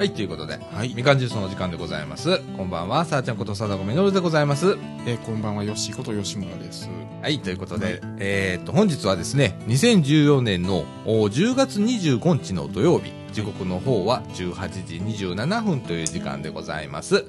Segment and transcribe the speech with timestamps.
[0.00, 2.38] はい、ということで、はいみかんジュースのお時間でございます。
[2.56, 4.78] こんばんは、さあちゃんこと貞子みのるでございます。
[5.04, 6.88] えーこんばんは、よっしーこと吉村です。
[7.20, 17.16] はい、ということで、えーっと、本日はですね、2014年のお10月25日の土曜日、時刻の方は18時27分という時間でございます。
[17.16, 17.24] はい。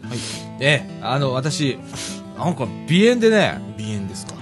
[0.61, 1.77] え、あの、私、
[2.37, 4.35] なんか鼻炎でね、鼻炎ですか。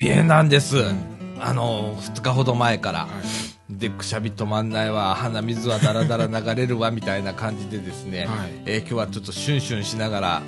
[0.00, 0.78] 鼻炎なんです。
[0.78, 2.98] うんあの、2日ほど前から。
[3.02, 3.57] はい。
[3.70, 10.42] で、くしゃみ止まんないわ、鼻水はだらだら流れるわ、みたいな感じでですね、はいえー今日はちょっとシュンシュンしながら、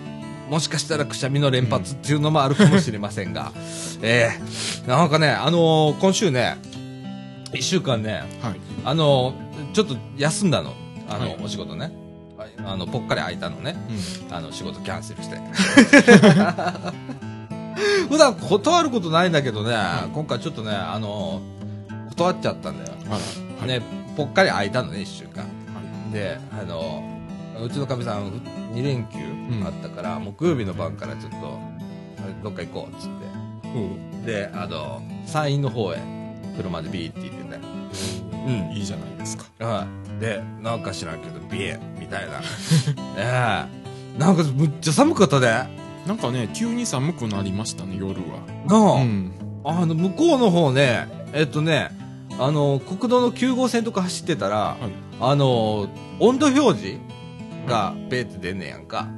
[0.49, 3.53] もしかしたらくしゃみの連発っていうのもあるかもしれませんが、
[4.03, 6.57] えーなんかね、あのー今週ね、
[7.53, 8.57] 一週間ね、はい。
[8.85, 10.75] あのーちょっと休んだの、
[11.09, 11.93] あの、はいお仕事ね。
[12.39, 13.77] はいあの、ぽっかり空いたのね。
[14.29, 14.35] うん。
[14.35, 15.37] あの、仕事キャンセルして。
[18.09, 19.77] 普段断ることないんだけどね、
[20.15, 21.41] 今回ちょっとね、あの、
[22.17, 22.90] 断っちゃったんだよ。
[23.11, 23.69] はい。
[23.69, 23.83] ね、
[24.17, 25.45] ぽっかり空いたのね、一週間。
[25.45, 25.51] は
[26.13, 27.03] で、あの、
[27.63, 28.31] うちのかみさん、
[28.75, 29.19] 2連休
[29.65, 31.59] あったから、木曜日の晩からちょっと、
[32.43, 33.21] どっか行こう、っつっい。
[33.77, 34.33] おうて。
[34.33, 35.99] で、あの、山陰の方へ、
[36.57, 37.61] 車でビーって行ってね。
[38.47, 39.45] うんいいじゃないですか。
[39.59, 39.87] は
[40.19, 40.21] い。
[40.21, 42.41] で、なんか知らんけど、鼻炎、みたいな。
[43.17, 43.67] え
[44.17, 45.47] えなんかむっちゃ寒かったで。
[45.47, 45.67] な
[46.07, 48.41] なんかね、急に寒くなりましたね、夜は。
[48.69, 49.33] あ、うん。
[49.65, 51.91] あの、向こうの方ね、えっとね、
[52.41, 54.79] あの、国道の9号線とか走ってたら、はい。
[55.21, 55.89] あの、
[56.19, 56.99] 温度表示
[57.67, 59.09] がペーって出んねやんか。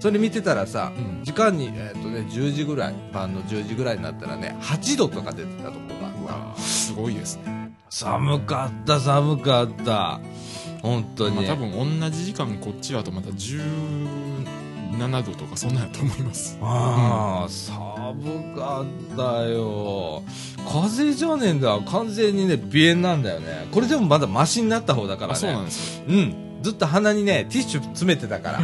[0.00, 5.78] それ見てたらさ、うん時間に、えっとね、10時ぐらい、晩の10時ぐらいになったらね、8度とか出てたとこ
[6.22, 7.72] うがあすごいですね。
[7.88, 7.90] た。
[7.90, 10.20] 寒かった、寒かった。
[10.82, 11.36] 本当に。
[11.36, 16.58] まあ多分同じ時間こっちだとまた17度とかそんなんやと思います。
[16.60, 17.48] ああ、
[18.22, 20.22] 寒かったよ。
[20.66, 21.78] 風邪じゃねえんだ。
[21.80, 23.66] 完全にね、鼻炎なんだよね。
[23.72, 25.32] これでもまだマシになった方だからね。
[25.32, 26.04] あ、そうなんですよ。
[26.08, 26.60] うん。
[26.62, 28.58] ずっと鼻にね、ティッシュ詰めてたから。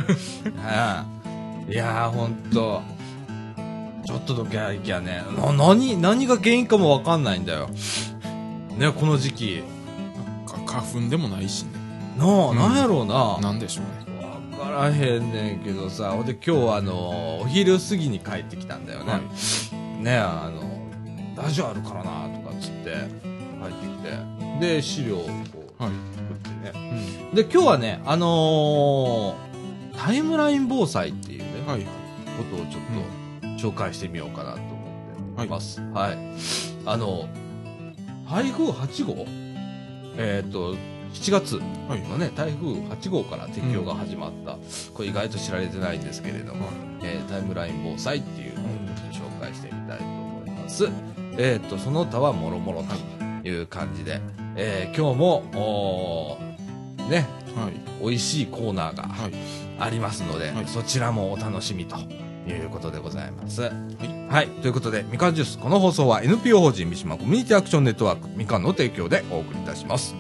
[0.65, 1.05] あ
[1.69, 2.81] あいやー、ほんと。
[4.07, 5.23] ちょっとどきゃいきゃね。
[5.37, 7.69] な、何、何が原因かもわかんないんだよ。
[8.79, 9.63] ね、この時期。
[10.47, 11.71] なんか花粉でもないしね。
[12.19, 13.39] なあ、うんなんやろうな。
[13.41, 14.00] なんでしょうね。
[14.71, 19.13] らへんねんけどさ、ほんで今日あの、お昼過ぎに帰ってきたんだよね。
[19.13, 22.97] はいねあの、ラジオあるからな、とかっつって、
[23.61, 24.61] 帰ってきて。
[24.61, 25.93] で、資料をこう、はい。
[26.17, 27.21] 作ってね。
[27.31, 27.35] うん。
[27.35, 29.51] で、今日はね、あのー
[30.03, 31.83] タイムライン防災っていうね、はい。
[31.83, 35.83] ことをちょっと紹介してみようかなと思っています。
[35.93, 36.19] はい。
[36.87, 37.29] あの、
[38.27, 39.27] 台風8号？
[40.17, 40.75] えっ、と、
[41.15, 41.57] 7月
[41.89, 42.01] はい。
[42.09, 44.57] のね、台風8号から適用が始まった、
[44.95, 46.69] これ意外と知られてないんですけれども、
[47.03, 50.89] えータイムライン防災っていうのをちょっと紹介してみたいと思います。
[51.39, 54.21] えっ、と、その他はもろもろという感じで、
[54.57, 56.39] えー今日も、
[57.09, 57.27] ね、
[57.57, 57.73] はい。
[58.03, 59.33] 美味しいコーナーがはい。
[59.79, 61.97] ありますので、はいそちらもお楽しみと
[62.47, 63.63] いうことでございます。
[63.63, 63.73] はい。
[64.31, 64.47] はい。
[64.63, 70.15] ということで、みかんジュース、この放送は NPO 法人三島コミュニティアクションネットワークみかんの提供でお送りいたします。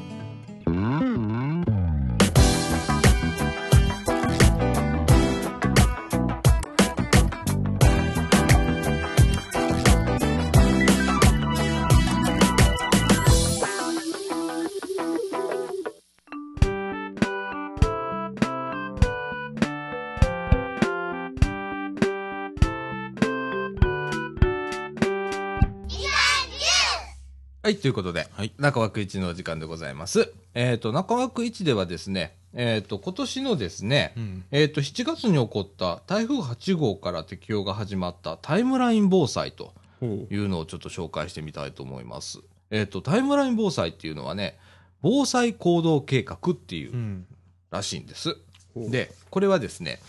[27.71, 28.53] はい、ということで、はい。
[28.59, 30.33] 中枠一のお時間でございます。
[30.55, 34.45] えっ、と、中枠一ではですね、えっ、と、今年のですね、うん。
[34.51, 39.73] えっ、と、7月に起こった台風8号から適用が始まったタイムライン防災と。
[40.03, 40.05] い
[40.37, 42.41] うのをちょっと紹介してみたいと思います。
[42.73, 44.59] えっ、と、タイムライン防災っていうのはね、
[45.01, 47.27] 防災行動計画っていううん
[47.71, 48.37] らしいんです。
[48.75, 50.01] ほう、で、これはですね、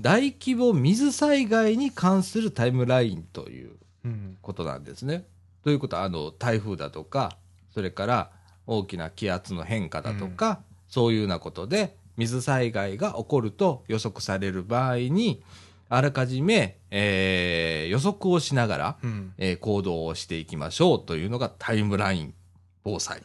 [0.00, 3.70] 大規模水災害に関するタイムラインという
[4.04, 4.36] うん。
[4.42, 5.24] ことなんですね。
[5.64, 7.36] ということは、あの、台風だとか、
[7.72, 8.30] それから
[8.66, 15.42] 大きな気圧の変化だとか、そういうようなことで、水災害が起こると予測される場合に、
[15.88, 19.32] あらかじめ、えー予測をしながら、うん。
[19.38, 22.34] えー行動をしていきましょうというのがタイムライン
[22.84, 23.22] 防災。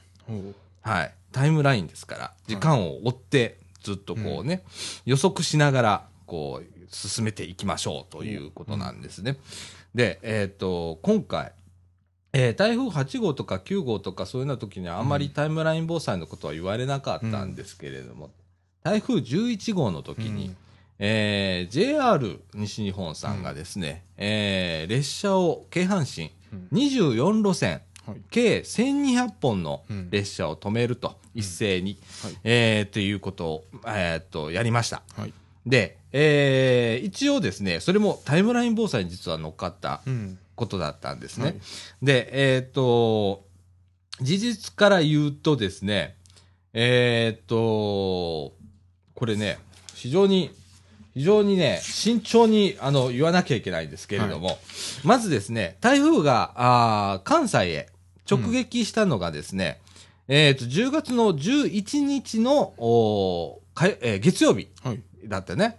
[0.81, 1.13] はい。
[1.31, 4.63] タイムラインですから、時間を追って、ずっとこうね、
[5.06, 9.38] 予測しながら、こう、進めていきましょうということなんですね。
[9.94, 11.51] で、えっ、と、今回、
[12.34, 18.30] えー台風8号とか9号とかそういうような時にはあんまりタイムライン防災のことは言われなかったんですけれども、
[18.84, 20.56] 台風11号の時に、
[21.00, 26.31] えー JR 西日本さんがですね、えー列車を京阪神
[26.72, 26.78] うん。
[26.78, 28.18] 24路線、はい。
[28.30, 30.10] 計1200本のうん。
[30.10, 32.38] 列車を止めると、一斉に、はい。
[32.44, 35.02] えーっていうことを、えーっと、やりました。
[35.16, 35.34] はい。
[35.66, 41.44] で、えー一応ですね、それもタイムライン防災に実は乗っかったうんことだったんですね。
[41.45, 41.56] はい。
[42.03, 43.45] で、えーっと、
[44.21, 46.17] 事実から言うとですね、
[46.73, 48.53] えーっと、
[49.15, 49.57] これね、
[49.95, 50.51] 非常に、
[51.13, 54.59] 非常にね、慎重に、あの、言わなきゃいけないんですけれども、
[55.03, 57.89] まずですね、台風が、あー関西へ
[58.29, 59.79] 直撃したのがですね、
[60.27, 65.00] えーっと、10月の11日の、おーかえー月曜日はい。
[65.25, 65.77] だったね。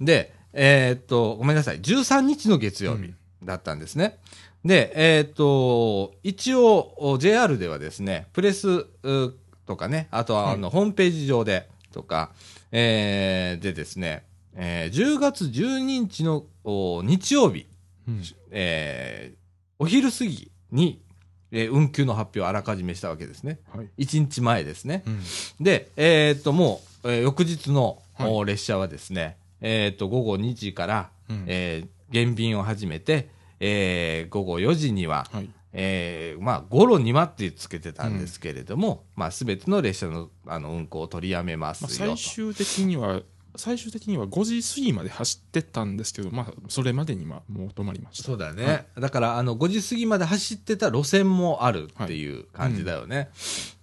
[0.00, 3.12] で、えーっと、ごめんなさい、13日の月曜日
[3.44, 4.18] だったんですね。
[4.64, 9.34] で、えーっと、一応、お JR ではですね、プレスう
[9.66, 12.30] とかね、あとはあの、ホームページ上でとか、
[12.70, 14.24] えーでですね、
[14.54, 17.66] えー10月12日のお日曜日、
[18.08, 19.42] うんえー
[19.78, 21.02] お昼過ぎに、
[21.50, 23.58] えー運休の発表をあらかじめしたわけですね。
[23.74, 25.02] はい1日前ですね。
[25.06, 25.20] うん
[25.60, 27.98] で、えーっと、もう、えー翌日の、
[28.46, 33.30] 列車はですね、えーっと、午後2時から、うんえー減便を始めて、
[33.60, 41.90] えー午後4時には、はいえーまあ、ゴロにはってつけてたんですけれども、まあ、すべての列車のあの運行を取りやめますまあ。
[41.90, 43.22] 最終的には
[43.56, 48.86] 最終的には5時過ぎまで走ってたんですけど、まあ、それまでにはもう止まりましたそうだよね。
[48.94, 53.28] はだから、あの、5時過ぎまで走ってた路線もあるっていう感じだよね。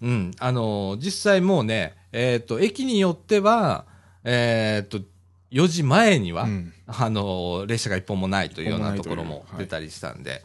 [0.01, 0.31] うん。
[0.39, 3.85] あの、実際もうね、えっ、と、駅によっては、
[4.23, 5.01] えっ、と、
[5.51, 6.73] 4時前には、うん。
[6.87, 10.43] あの、列車が一本もないというようなところも出たりしたんで、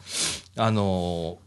[0.55, 1.37] あの、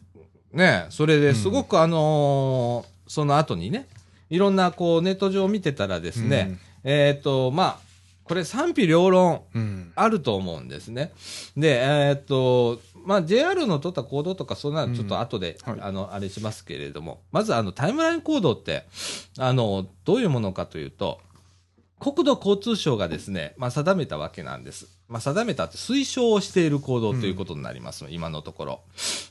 [0.52, 3.88] ね、それですごくあの、その後にね、
[4.30, 7.88] いろんなこうネット上を見てたらですね、えっ、と、まあ、
[8.24, 9.92] これ賛否両論うん。
[9.94, 11.12] あると思うんですね。
[11.56, 15.72] で、えーっと、まあ、JR の取った行動とか、そんなのちょっと後で、うん。
[15.72, 15.80] はい。
[15.80, 18.84] あの、あれしますけれども、まず、あの、タイムライン行動って、
[19.38, 21.20] あの、どういうものかというと、
[22.00, 24.86] 国土交通省がですね、まあ、定めたわけなんです。
[25.08, 28.80] まあ、定めたって推奨をしている行動ということになります、今のところ。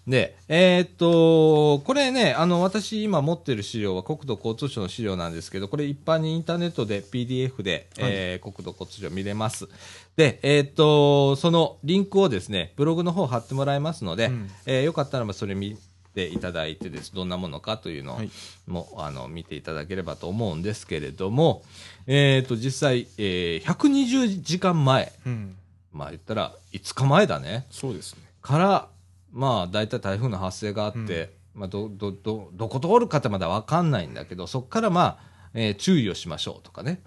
[0.08, 9.68] で、えーっと、これね、あの、私今持ってる資料は国土交通省の資料なんですけど、これ一般にインターネットで PDF で、えー国土交通省見れます。
[10.16, 15.78] で、えーっと、そのリンクをですね、ブログの方貼ってもらいますので、うんえーよかったらばそれ見
[16.18, 18.32] ていただいてです、どんなものかというのを、はい。
[18.66, 21.64] もあの見ていただければと思うんですけれども、
[22.08, 25.56] えーっと、実際、えー120時間前、うん。
[25.94, 27.68] まあ言ったら5日前だね。
[27.70, 28.22] そうですね。
[28.42, 28.88] から、
[29.32, 37.02] まあ、大体台風の発生があって、まあ、ど、ど、ど、どこ通るかってまだわかんないんだけど、そこからまあ、えー注意をしましょうとかね。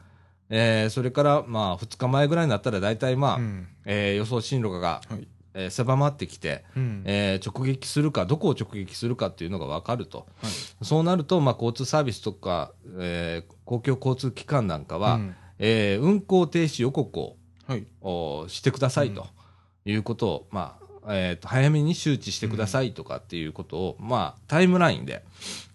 [0.51, 3.67] えーそれから、まあ、2日前ぐらいになったら大体まあ、うん。
[3.87, 7.03] えー予想進路が、はいえー狭まってきて、うん。
[7.05, 10.27] えー直撃するか、どこを直撃するかっていうのがわかると。
[10.43, 10.85] はい。
[10.85, 15.35] そうなると、まあ、交通サービスとか、えー公共交通機関なんかは、うん。
[15.59, 17.37] えー運行停止予告を
[17.67, 17.87] はい。
[18.01, 19.29] をしてくださいと
[19.85, 25.25] いうことを、まあ、えっ、と、早めに周知してくださいとかっていうことを、まあ、タイムラインで、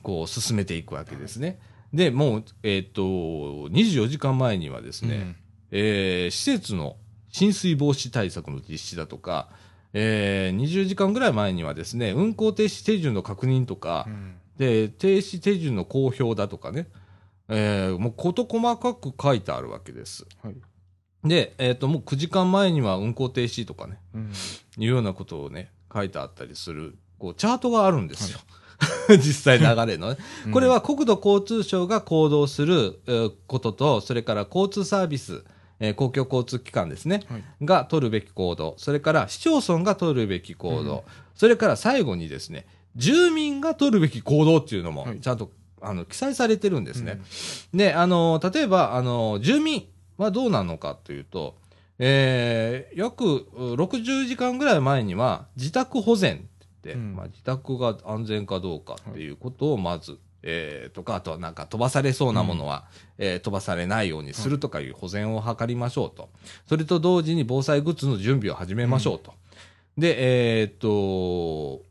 [0.04, 1.58] こう、進めていくわけですね。
[1.94, 5.36] で、もう、えっ、と、24時間前にはですね、うん。
[5.72, 6.98] えー施設の
[7.30, 9.50] 浸水防止対策の実施だとか、
[9.98, 16.88] えー20時間ぐらい前にはですね、運行停止手順の確認とかう、んで、停止手順の公表だとかね、
[17.48, 20.26] えーもう事細かく書いてあるわけです。
[20.44, 20.56] はい
[21.24, 24.32] で、えっ、と、もう9時間前には運行停止とかね、うん
[24.78, 28.40] いうようなことをね、書いてあったりする、こう、チャートがあるんですよ。
[29.10, 30.18] 実際流れのね。
[30.46, 35.44] うんこれは国土交通省が行動するえーことと、それから交通サービス、
[35.80, 37.44] えー公共交通機関ですね、はい。
[37.66, 41.02] が取るべき行動、それから市町村が取るべき行動、うん。
[41.36, 42.66] それから最後にですね、
[42.96, 45.20] 住民が取るべき行動っていうのもはい。
[45.20, 45.52] ちゃんと、
[45.82, 47.22] あの記載されてるんですね。
[47.74, 51.56] で、あの、例えば、あの、住民はどうなのかというと、
[52.00, 56.46] えー約う60時間ぐらい前には自宅保全って
[56.84, 57.16] 言って、うん。
[57.16, 62.86] まあ、自宅が安全かどうかっていうことをまず、えーとか、あとはなんか飛ばされそうなものは、
[63.18, 66.30] えー飛ばされないようにするとかいう保全を図りましょうと。
[66.70, 69.34] それと同時に防災グッズの準備を始めましょうと。
[69.98, 71.84] で、えーっと、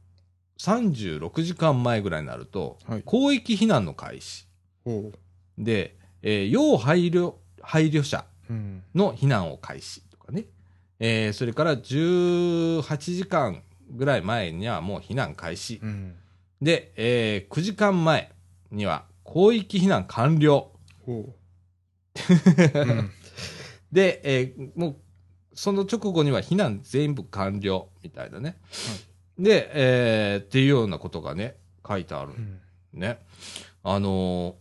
[0.59, 4.47] 36時間前ぐらいになると、はい広域避難の開始。
[4.85, 5.11] ほ
[5.59, 10.45] で、えー要配慮、配慮者ううんの避難を開始とかね。
[11.01, 15.81] えーそれから18時間ぐらい前にはもう避難開始。
[15.83, 16.15] うん
[16.63, 18.31] で、えー9時間前
[18.75, 20.71] には広域避難完了。
[23.91, 24.97] で、えーもう、
[25.55, 28.57] その直後には避難全部完了みたいなね。
[29.39, 32.61] で、えーっていうようなことがね、書いてあるうん
[32.93, 33.19] ね。
[33.83, 34.57] あの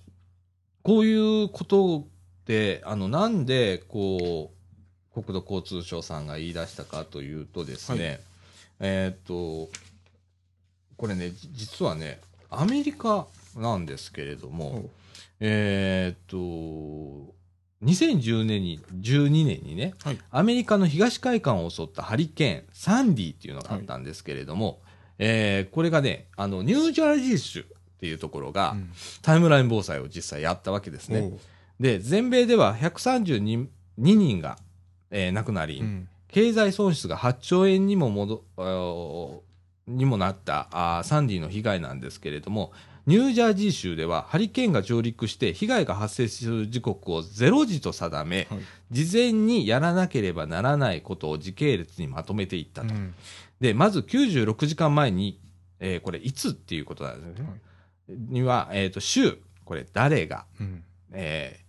[0.83, 2.05] こういうことっ
[2.45, 4.51] て、あの、なんで、こ
[5.15, 8.19] う、国土交通省さんが言い出したかというとですね、はい
[8.81, 9.71] えーっと、
[10.97, 14.89] これね、じ実はね、アメリカなんですけれども、
[15.39, 17.33] えーっと、
[17.83, 20.17] 2010年に、12年にね、はい。
[20.31, 24.79] アメリカの東海岸を襲ったハリケーン、サンディっていうのがあったんですけれども、
[25.19, 27.63] えーこれがね、あの、ニュージャージー州っ
[27.99, 28.91] ていうところが、うん。
[29.21, 31.31] タイムライン防災を実際やったわけですね。
[31.79, 33.67] で、全米では132
[33.97, 34.57] 人が、
[35.11, 36.07] えー亡くなり、うん。
[36.29, 39.39] 経済損失が8兆円にも戻あー
[39.85, 42.71] にもなったあーサンディの被害なんですけれども、
[43.05, 48.59] ニュージャージー州ではハリケーンが上陸して被害が発生する時刻を0時と定め、はい
[48.91, 52.93] 事前にやらなければならないことを時系列にまとめていったと。
[52.93, 53.15] うん
[53.59, 55.39] で、まず96時間前に、
[55.79, 57.61] えーこれいつっていうことなんですね。
[58.07, 61.63] には、えっ、と、週、これ誰が、うんえー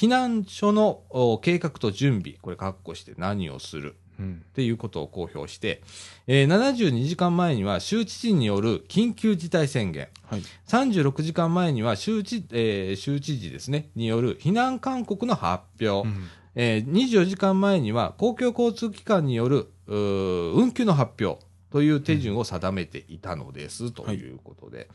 [0.00, 5.82] 避難所のお計画と準備、これ括弧して何をするうんっていうことを公表して、
[6.26, 10.42] えー72時間前には州知事による緊急事態宣言、はい。
[10.68, 16.28] 36時間前には州知,、えー州知事ですね、による避難勧告の発表、うん。
[16.54, 21.44] えー24時間前には公共交通機関による運休の発表。
[21.70, 24.88] という手順を定めていたのです、ということで、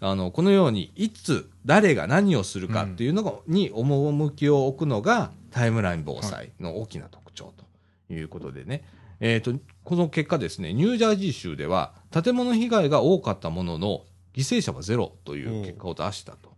[0.00, 7.64] あの、このように、いつ、誰が何をするかっていうのが、に趣を置くのが、タイムライン防災の大きな特徴と
[8.10, 8.84] いうことでね、
[9.20, 9.52] えっ、と、
[9.84, 14.02] この結果ですね、ニュージャージー州では、建物被害が多かったものの、
[14.34, 16.50] 犠牲者はゼロという結果を出したと。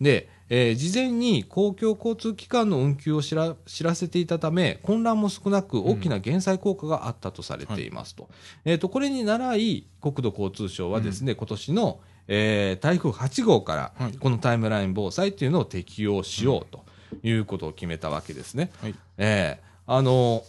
[0.00, 8.28] で、えー事前に公共交通機関の運休を知ら知らせていたため、混乱も少なく大きな減災効果があったとされていますと。
[8.64, 16.84] えっ、と、これに倣い、国土交通省はですね、今年の、えー台風8号からはい、このタイムライン防災っていうのを適用しようと
[17.22, 18.70] いうことを決めたわけですね。
[18.80, 20.44] はいええあの、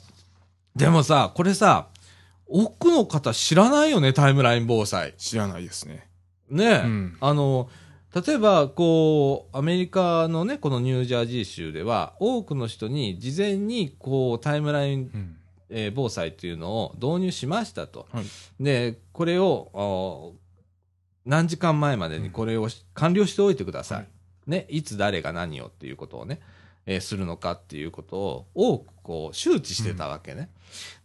[0.76, 1.88] でもさ、これさ、
[2.48, 5.14] 多くの方知らないよね、タイムライン防災。
[5.18, 6.08] 知らないですね。
[6.50, 7.18] ねえ、うん。
[7.22, 7.70] あの、
[8.14, 15.38] 例えば、こう、アメリカのね、このニュージャージー州では、多くの人に事前に、こう、タイムライン、うん。
[15.74, 18.08] えー防災っていうのを導入しましたと。
[18.12, 18.26] はい。
[18.60, 20.34] で、これを、
[21.26, 23.98] 何時間前までにこれをし完了しておいてください。
[24.00, 24.08] はい。
[24.48, 26.42] ね、いつ誰が何をっていうことをね、
[26.86, 30.50] えーするのかっていうことを多くこう周知してたわけね。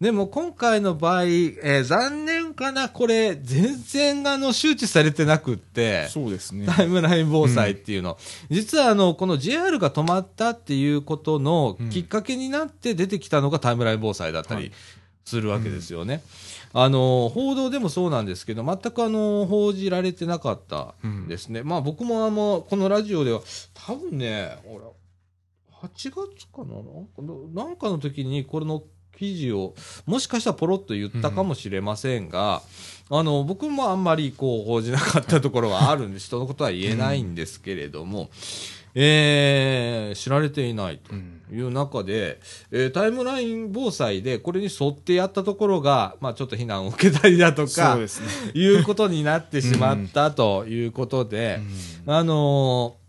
[0.01, 8.19] でも今回の場合、えー残念かな、これ全然あの周知されてなくって、そうですねタイムライン防災っていうの。
[8.51, 14.73] 実はあの、この JR が止まったっていうことのきっかけになって出てきたのがタイムライン防災だったりはい
[15.27, 16.23] するわけですよね。
[16.73, 21.65] あの、報道でもそうなんですけど、全くあの、報じられてなかったうんですね。
[21.65, 23.41] まあ僕もあの、このラジオでは、
[23.75, 24.85] 多分ね、俺、
[25.87, 27.65] 8月かな？
[27.65, 28.83] なんかの時にこれの
[29.17, 29.75] 記事を、
[30.05, 32.63] もしかしたらポロッと言ったかもしれませんが、
[33.11, 38.29] あの、僕もあんまりこう報じなかったところはあるんで、人のことは言えないんですけれども、
[38.99, 41.13] えー知られていないと。
[41.15, 42.41] うんいう中で、
[42.73, 48.27] えータイムライン防災でこれに沿ってやったところが、まあちょっと避難を受けたりだとそかう、ですね。
[48.53, 51.61] いうことになってしまったということで、
[52.07, 53.06] あのー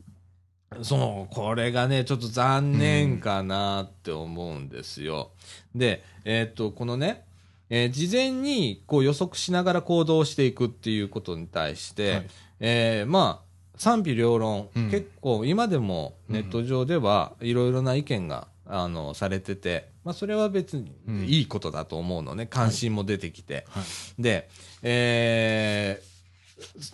[0.81, 5.31] その、これがね、ちょっと残念かなって思うんですよ。
[5.75, 7.24] で、えーっと、このね、
[7.69, 12.27] えー事前にこう予測しながら行動していくっていうことに対して、はい
[12.62, 20.91] えーまあ、賛否両論、うん結構今でもネット上ではいろいろな意見が、あの、されてて、まあ、それは別に
[21.25, 22.45] いいことだと思うのね。
[22.45, 23.65] 関心も出てきて。
[23.69, 24.50] はいで、
[24.83, 26.17] えー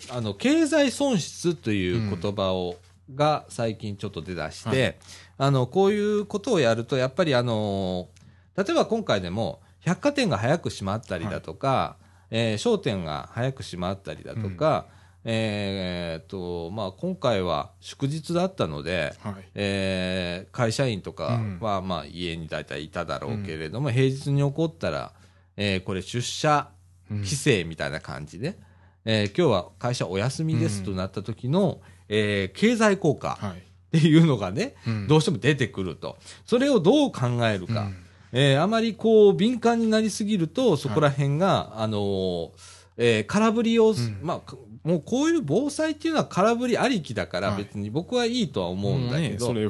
[0.10, 2.76] あの、経済損失という言葉を、
[3.14, 4.98] が最近ちょっと出だして、
[5.38, 8.10] はあの、こういうことをやると、やっぱりあの、
[8.56, 11.98] 例えば今回でも、百貨店が早く閉まったりだとか、
[12.32, 14.88] えー商店が早く閉まったりだとか、
[15.26, 19.36] えーっと、まあ、今回は祝日だったので、はい。
[19.56, 25.14] えー会社員とかは、まあ、家に大体いただろうけれども、平日に起こったら、
[25.58, 26.70] えーこれ出社
[27.12, 27.18] うん。
[27.18, 28.58] 規制みたいな感じで、
[29.06, 31.82] えー今日は会社お休みですとなった時の、
[32.16, 33.58] えー経済効果はい。
[33.98, 35.08] っていうのがね、うん。
[35.08, 36.18] どうしても出てくると。
[36.46, 37.82] それをどう考えるか。
[37.82, 37.96] うん。
[38.32, 42.50] えーあまりこう敏感になりすぎると、そこら辺が、あのー
[42.98, 43.96] えー空振りを、ん。
[44.22, 47.64] まあ、かもうこういう防災っていうのは空振りありきだから、はい。
[47.64, 49.70] 別に僕はいいとは思うんだけど、もうね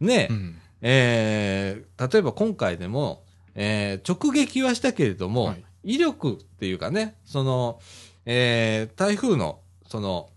[0.00, 0.56] ね、うん。
[0.82, 3.22] えー例えば今回でも、
[3.54, 5.64] えー直撃はしたけれども、はい。
[5.94, 7.78] 威力っていうかね、その、
[8.26, 10.28] えー台風の、その、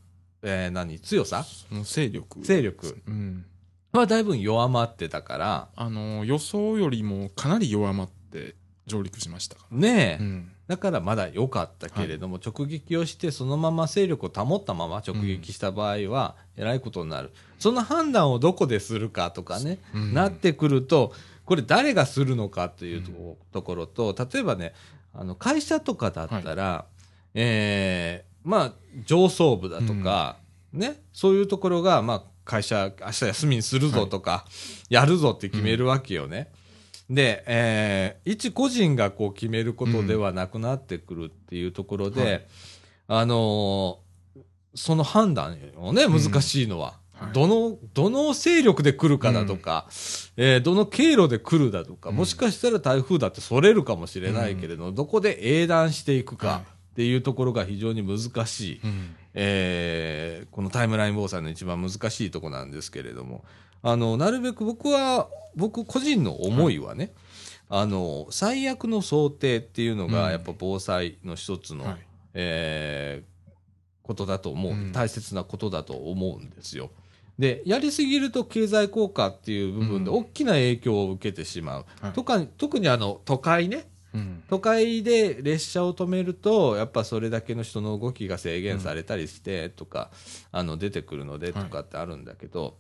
[0.44, 1.46] えー何、強さ？
[1.84, 2.42] 勢力。
[2.42, 3.46] 勢力うん。
[3.94, 9.78] はだいぶ弱まってたから、あの、予想よりもかなり弱まって上陸しましたから。
[9.78, 10.52] ねえ、うん。
[10.68, 17.32] だからまだ良かったけれども、直撃をして、そのまま勢力を保ったまま直撃した場合は、えらいことになる。
[17.60, 21.14] その判断をどこでするかとかね、うんなってくると、
[21.46, 23.04] これ誰がするのかという
[23.52, 24.74] とこ,、ろと、例えばね、
[25.14, 26.86] あの会社とかだったら、
[27.36, 28.74] えーまあ、
[29.06, 30.38] 上層部だとか、
[30.72, 34.46] ね、そういうところが、まあ、会社、明日休みにするぞとか、
[34.90, 36.52] やるぞって決めるわけよね。
[37.10, 42.46] で、えー一個人がこう決めることではなくなってくるっていうところで、はい。
[43.08, 44.42] あのー
[44.76, 46.96] その判断をね、難しいのは。
[47.14, 47.34] はい。
[47.34, 49.86] どの、どの勢力で来るかだとか、
[50.36, 52.16] えーどの経路で来るだとか、うん。
[52.16, 56.38] もしかしたら台風だってそれるかもしれないけれど、どこで英断していくはい。
[56.40, 59.16] かっていうところが非常に難しい、うん。
[59.34, 63.44] えーこのタイムライン防災の一番難しいとこなんですけれども、
[63.82, 67.12] あの、なるべく僕は、僕個人の思いはね、
[67.70, 70.32] あの、最悪の想定っていうのが、うん。
[70.32, 71.98] やっぱ防災の一つの、はい。
[72.36, 73.34] えー
[74.04, 74.92] ことだと思う、うん。
[74.92, 76.92] 大切なことだと思うんですよ。
[77.40, 80.18] で、やりすぎると経済効果っていう部分でうん。
[80.18, 81.86] 大きな影響を受けてしまう。
[82.02, 82.12] はい。
[82.12, 84.44] とか特にあの、都会ね、うん。
[84.50, 90.12] 都会で列車を止めると、やっぱそれだけの人の動きが制限されたりしてとか、
[90.52, 92.78] あの出てくるのでとかってあるんだけど、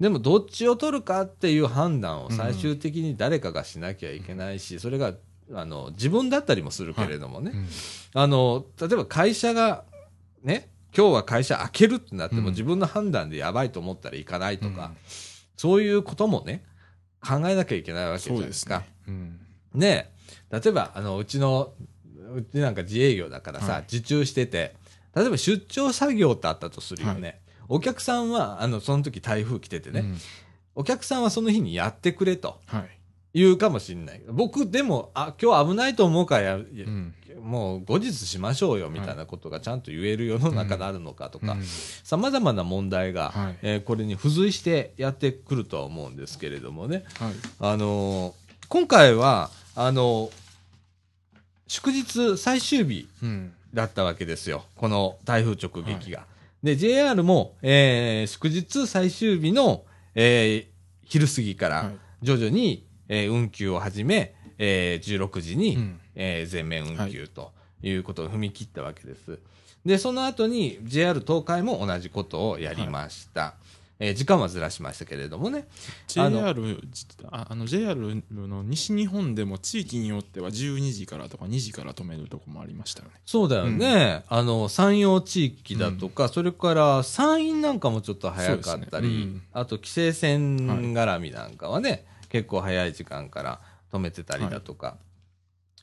[0.00, 5.14] でもどっちを取るかっていう判断を最終的に誰かがしなきゃいけないし、それが
[5.52, 7.66] あの自分だったりもするけれどもね、うん
[8.14, 9.84] あの例えば会社が
[10.42, 14.96] ね、今日は会社開けるってなっても、うん自分の判断でやばいと思ったら行かないとか、うん
[15.56, 16.62] そういうこともね、
[17.26, 18.86] 考えなきゃいけないわけじゃそないですすね。。
[19.08, 19.40] うん。
[19.74, 20.15] ねえ、
[20.50, 21.72] 例えば、あの、うちの、
[22.34, 24.74] うちなんか自営業だからさ、はい受注してて、
[25.14, 27.40] 例えば出張作業ってあったとするよね。
[27.68, 30.18] お客さんは、あの、その時台風来ててね、うん
[30.78, 32.90] お客さんはその日にやってくれとはい。
[33.32, 34.22] 言うかもしれない。
[34.28, 37.14] 僕、でも、あ、今日危ないと思うからや、うん。
[37.42, 47.04] もう後日しましょうよみたいなことがちゃんと言える世の中になるのかとかうん、さまざまな問題が、はいえーこれに付随してやってくるとは思うんですけれどもね。
[47.18, 47.32] はい。
[47.60, 48.32] あのー
[48.68, 50.32] 今回は、あのー
[51.68, 53.52] 祝日最終日うん。
[53.74, 54.64] だったわけですよ。
[54.76, 56.24] この台風直撃が。
[56.62, 59.84] で、JR も、えー祝日最終日の、
[60.14, 60.76] えー
[61.08, 69.38] 昼過ぎからはい徐々に、えー運休を始め、えー16時に、うんえー全面運休ということを踏み切ったわけです。
[69.84, 73.54] で、その後に JR 東海も同じことをやりました。
[73.98, 75.66] えー時間はずらしましたけれどもね。
[76.16, 76.78] あの JR、
[77.30, 83.14] ああの JR の西日本でも地域によっては12時からとか2時から止めるとこもありましたよね。
[83.24, 84.24] そうだよね。
[84.28, 93.60] あの、山陽地域だとか、それから山陰なんかもちょっと早かったり、ねうんあと規制線絡みなんかはね、結構早い時間から
[93.92, 94.98] 止めてたりだとか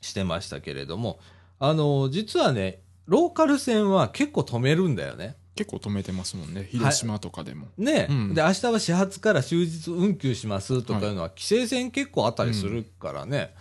[0.00, 1.18] してましたけれども、
[1.58, 5.36] あの、実はね、ローカル線は結構止めるんだよね。
[5.56, 6.68] 結構止めてますもんね。
[6.70, 7.68] 広島とかでも。
[7.78, 8.34] ね、うん。
[8.34, 13.54] で、明日は始発から終日運休しますとかいうのは、規制線結構あったりするからね、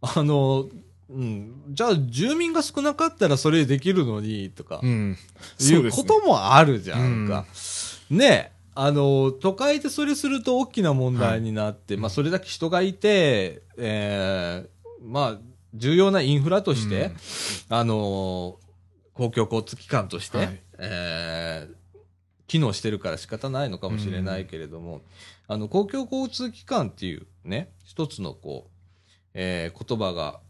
[0.00, 0.68] あの、
[1.08, 5.16] うん、じゃあ住民が少なかったらそれできるのにとか、うん。
[5.60, 7.46] いうこともあるじゃんか。
[8.10, 14.68] ねあの、都会でそれすると大きな問題になって、まあそれだけ人がいて、えー
[15.02, 15.38] まあ
[15.72, 17.12] 重要なインフラとして、
[17.70, 17.76] うん。
[17.76, 18.58] あの、
[19.14, 21.80] 公共交通機関として、はいえー
[22.50, 25.02] 機能してるから仕方ないのかもしれないけれども、
[25.46, 30.40] あの、公共交通機関っていうね、一つのこう、えー言葉が、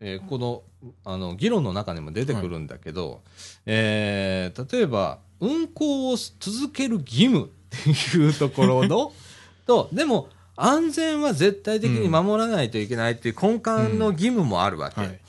[0.00, 0.62] えーこの、
[1.06, 3.22] あの、議論の中にも出てくるんだけど、
[3.64, 9.14] えー例えば、運行を続ける義務っていうところの、
[9.66, 15.00] と、でも、安全は絶対的に守らないといけないっていう根幹の義務もあるわけ。
[15.00, 15.20] はい。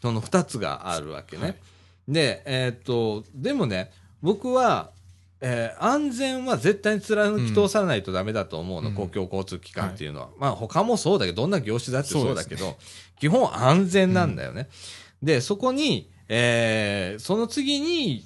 [0.00, 1.42] その二つがあるわけね。
[1.42, 1.56] はい
[2.08, 3.90] で、えーっと、でもね、
[4.22, 4.90] 僕は、
[5.40, 10.28] えー安全は絶対に貫き通さないとダメだと思うの、うん公共交通機関っていうのは。
[10.38, 12.76] まあ他もそうだけど、どんな業種だってそうだけど、
[13.18, 14.68] 基本安全なんだよね。
[15.22, 18.24] で、そこに、えーその次に、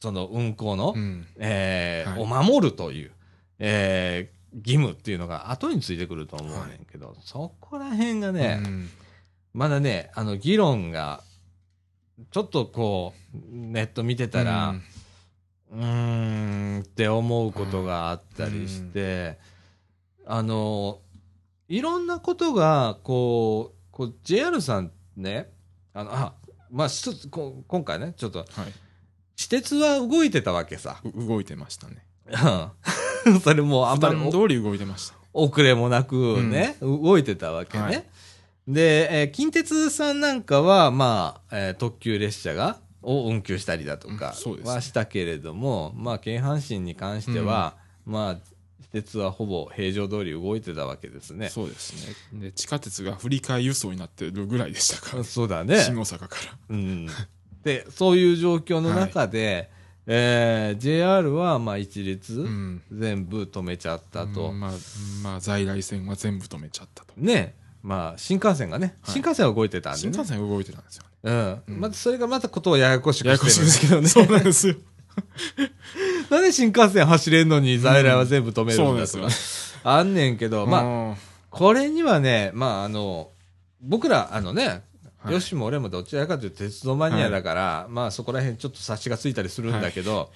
[0.00, 1.26] その運行の、うん。
[1.38, 3.12] えーはいを守るという、
[3.58, 8.90] えー義務っていうのが後についてくると思うねんけど、そこら辺がね、うん
[9.54, 11.22] まだね、あの、議論が、
[12.30, 14.74] ちょっとこう、ネット見てたら、
[15.70, 19.38] うーん、って思うことがあったりして、
[20.26, 21.00] あの、
[21.68, 25.50] いろんなことが、こう、こう JR さんね、
[25.94, 26.34] あの、あ、
[26.70, 28.48] まあ、一つこ今回ね、ちょっと、はい。
[29.38, 31.00] 指鉄は動いてたわけさ。
[31.04, 32.06] う動いてましたね。
[33.24, 35.16] うん それもあん普まり段通り動いてました。
[35.32, 37.84] お遅れもなくね、動いてたわけね。
[37.84, 38.04] はい
[38.68, 48.38] で、えー近鉄さんなんかは、まあ、えー特急列車が、を運休したりだとかはしたけれども、まあ、京阪神に関しては、まあ、
[48.80, 51.48] 私鉄はほぼ平常通り動いてたわけですね。
[51.48, 52.40] そうですね。
[52.40, 55.80] で、地下鉄が振り替え輸送になってるぐらいでしたから、そうだね。
[55.80, 56.58] 新大阪から。
[56.68, 57.08] うん、
[57.64, 59.70] で、そういう状況の中で、
[60.06, 62.82] えー JR は、まあ、一律、うん。
[62.92, 64.50] 全部止めちゃったと。
[64.50, 64.72] うんまあ、
[65.22, 67.14] まあ、在来線は全部止めちゃったと。
[67.16, 70.00] ね、まあ、新幹線がね、はい新幹線は動いてたんでね。
[70.02, 71.08] 新幹線動いてたんですよね。
[71.24, 71.62] うん。
[71.66, 74.06] うんまたそれがまたことをややこしくややこしいですけどね。
[74.08, 74.76] そうなんですよ。
[76.30, 79.28] なんで新幹線走れんのに在来は全部止めるんだとか
[79.84, 80.66] あんねんけど、よ。
[80.66, 81.16] まあ、あ、
[81.50, 83.30] これにはね、まあ、あの、
[83.82, 84.82] 僕ら、あのね、
[85.18, 90.32] はいよしも俺もどちらかというと鉄道マニアだから、まあそこら辺ちょっと察しがついたりするんだけど、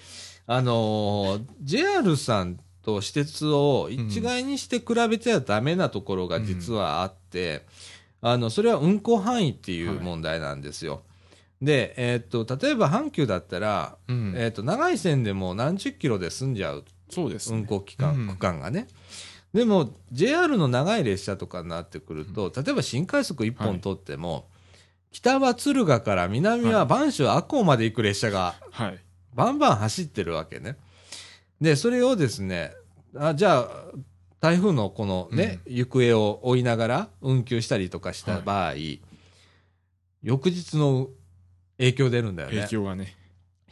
[0.46, 7.66] あのー JR さんと私鉄を一概にして比べてはダメなところが実はあって、
[8.22, 11.02] あの、それは運行範囲っていう問題なんですよ。
[11.60, 17.58] で、えーっと、例えば阪急だったら、うんえーっと、長い線でも何十キロで済んじゃうそうですね。
[17.58, 18.86] 運行期間、うん区間がね。
[19.52, 24.48] でも、JR の長い列車とかになってくると、例えば新快速1本取っても、
[25.10, 28.98] 北は敦賀から南は播州赤穂まで行く列車がはい。
[29.34, 30.76] バンバン走ってるわけね。
[31.60, 32.72] で、それをですね、
[33.16, 33.68] あじゃあ、
[34.40, 38.74] 台風のこのね、行方を追いながら運休したりとかした場合、
[40.22, 41.08] 翌日の
[41.78, 42.56] 影響出るんだよね。
[42.56, 43.16] 影響がね。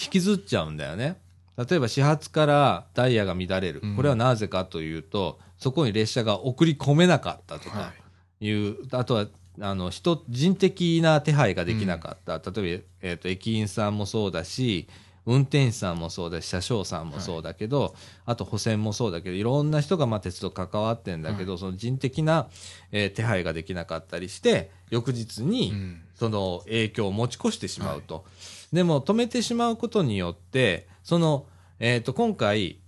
[0.01, 1.20] 引きずっちゃうんだよね。
[1.57, 3.81] 例えば始発からダイヤが乱れる。
[3.83, 7.92] うんこれはなぜかというと、そこに列車が送り込めなかったとかは
[8.40, 8.47] い。
[8.47, 9.27] いう、あとは、
[9.61, 12.51] あの、人、人的な手配ができなかった。
[12.51, 14.88] 例えば、えっ、と、駅員さんもそうだし、
[15.26, 17.94] 運転手さんもそうだし、車掌さんもそうだけど、
[18.26, 22.48] あと補選もそうだけど、いろんな人がまあ鉄道関わってんだけど、その人的な、
[22.92, 28.24] えー手配ができなかったりして、翌日に、うんその影響を持ち越してしまうと。
[28.72, 31.46] でも止めてしまうことによって、その、
[31.80, 32.78] えっ、と、今回、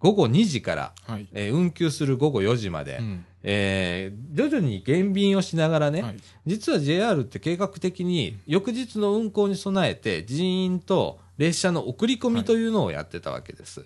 [0.00, 1.28] 午後2時から、はい。
[1.32, 6.16] えー運休する午後4時まで、うんえー徐々に減便をしながらね、はい。
[6.46, 13.84] 実は JR って計画的に翌日の運行に備えて人員と列車の送り込みというのをやってたわけです。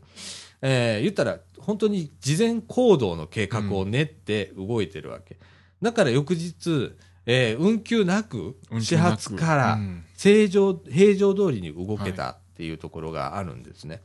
[0.61, 5.39] えー言ったら本当に事前行動の計画を練って動いてるわけ。
[5.81, 6.93] だから翌日、
[7.25, 14.03] えー運休なく始発からうん正常、平常通りに動けたっていうところがあるんですね。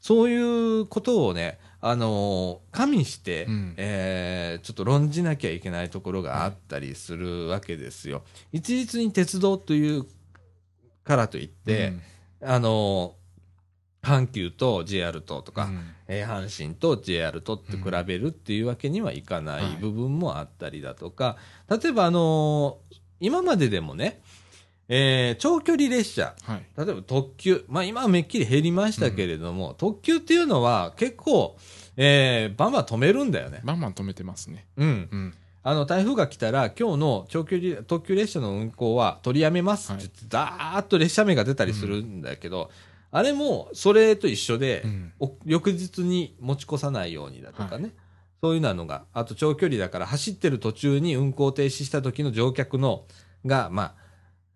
[0.00, 8.22] そういうことをね、あのー加味して、うんえーちょっと論じなきゃいけないところがあったりするわけですよ。
[8.52, 10.06] 一律に鉄道という
[11.02, 11.92] からといって、
[12.44, 13.24] あのー
[14.06, 21.38] 阪急と JR ととか、うんえー阪神と JR とって比べるっていうわけにはいかないはい部分もあったりだとか、
[21.70, 24.20] 例えば、あのー今まででもね、
[24.88, 26.66] えー長距離列車、はい。
[26.76, 31.56] 例えば特急、まあ今はめっきり減りましたけれども、特急っていうのは結構、
[31.96, 33.62] えーバンバン止めるんだよね。
[33.64, 34.66] バンバン止めてますね。
[34.76, 35.08] うん。
[35.10, 35.34] うん。
[35.66, 42.70] あの、台風が来たら、今日の長距離特急列車の運行は取りやめますって言って、ダーッと列車名が出たりするんだけど、
[43.10, 44.84] あれもそれと一緒で、
[45.46, 47.94] 翌日に持ち越さないようにだとかね、
[48.42, 53.06] そういうのが、あと長距離だから走ってる途中に運行停止した時の乗客の
[53.46, 53.94] が、まあ、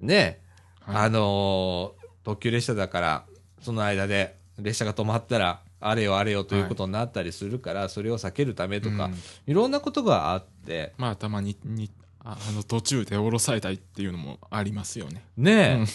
[0.00, 0.42] ね、
[0.80, 0.96] はい。
[1.06, 3.24] あのー特急列車だから、
[3.62, 9.14] その間で列車が止まったら、あれよあれよということになったりするから、それを避けるためとか、うん。
[9.46, 15.24] いろんなことがあって、まあ、たまに、に、ああの、途中で降ろされたりっていうのもありますよね。
[15.36, 15.86] ねえ、うん。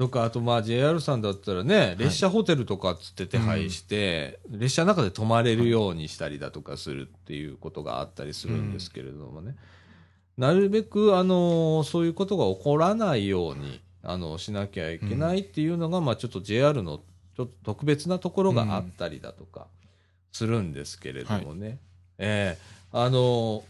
[0.00, 9.56] とか、あとまあ JR さんだったらね、列車ホテルとかっつって手配して、列車の中で泊まれるようにしたりだとかするっていうことがあったりするんですけれどもね。
[10.38, 17.02] なるべく、あのそういうことが起こらないように、あのしなきゃいけないっていうのが、まあちょっと JR の
[17.40, 19.66] ちょっと特別なところがあったりだとか
[20.30, 21.78] するんですけれどもね。
[22.18, 23.64] ええあの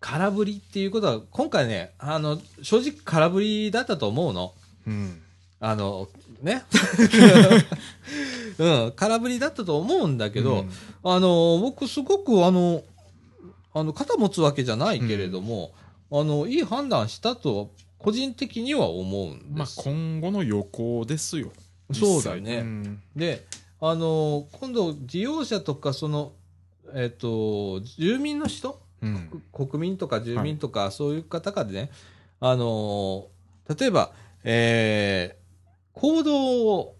[0.00, 4.54] 空振りっていうことは、今回ね、あの、正直空振りだったと思うの。
[4.86, 5.20] うん。
[5.58, 6.08] あの、
[6.40, 6.62] ね。
[8.58, 10.70] うん、空振りだったと思うんだけど、うん
[11.02, 12.84] あの、僕すごくあの、
[13.74, 15.72] あの、肩持つわけじゃないけれども、
[16.12, 19.80] あの、いい判断したと、個人的には思うんまあ、です。
[19.82, 21.50] 今後の予行ですよ。
[21.92, 22.40] そうだね。
[22.40, 23.02] 実際ん。
[23.16, 23.46] で、
[23.80, 26.32] あの、今度、事業者とか、その、
[26.94, 28.80] えっ、と、住民の人？
[29.02, 29.42] うん。
[29.52, 31.90] 国民とか住民とか、そういう方がね、
[32.40, 34.12] あのー例えば、
[34.44, 35.38] えー
[35.92, 36.96] 行動を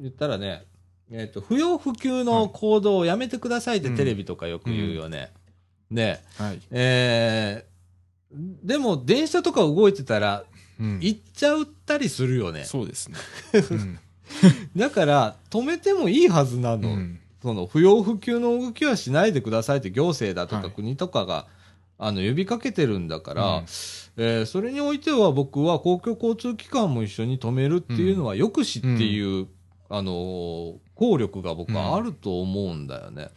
[0.00, 0.64] 言ったらね、
[1.10, 3.96] えっ、と、不要不急の行動をやめてくださいってうん。
[3.96, 5.32] テレビとかよく言うよね。
[5.90, 6.60] で、はい。
[6.72, 10.44] えー、でも電車とか動いてたら
[10.80, 10.98] うん。
[11.00, 12.64] 行っちゃったりするよね。
[12.64, 13.16] そうですね。
[13.70, 13.98] うん
[14.76, 16.88] だから止めてもいいはずなの。
[16.90, 21.46] うんその不要不急の動きはしないでくださいって行政だとはいか国とかが、
[21.98, 23.62] あの呼びかけてるんだから、うん
[24.16, 29.48] えーそれにおいては僕は公共交通機関も一緒に止めるっていうのは抑止っていう、
[29.90, 33.28] あのー効力が僕はあると思うんだよね。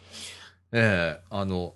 [0.71, 1.73] えーあの、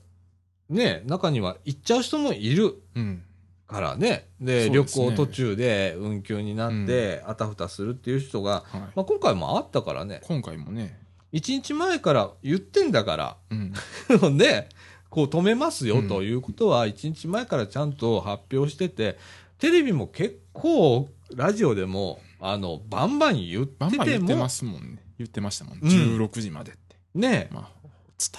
[0.69, 3.23] ね、中には行っちゃう人もいるうん。
[3.71, 4.27] からね。
[4.39, 8.81] で、旅行途中で運休になって、あたふたするっていう人が、はい。
[8.95, 10.21] まあ、今回もあったからね。
[10.25, 10.99] 今回もね、
[11.33, 14.37] 1日前から言ってんだから、うん。
[14.37, 14.69] で、
[15.09, 19.17] こう止めますよということは、1日前からちゃんと発表してて、
[19.57, 25.03] テレビも結構、ラジオでも、あの、バンバン言ってバンバンても言ってま、すもんね。
[25.17, 25.79] 言ってましたもん。
[25.81, 26.97] うん16時までって。
[27.13, 27.87] ね、まあ、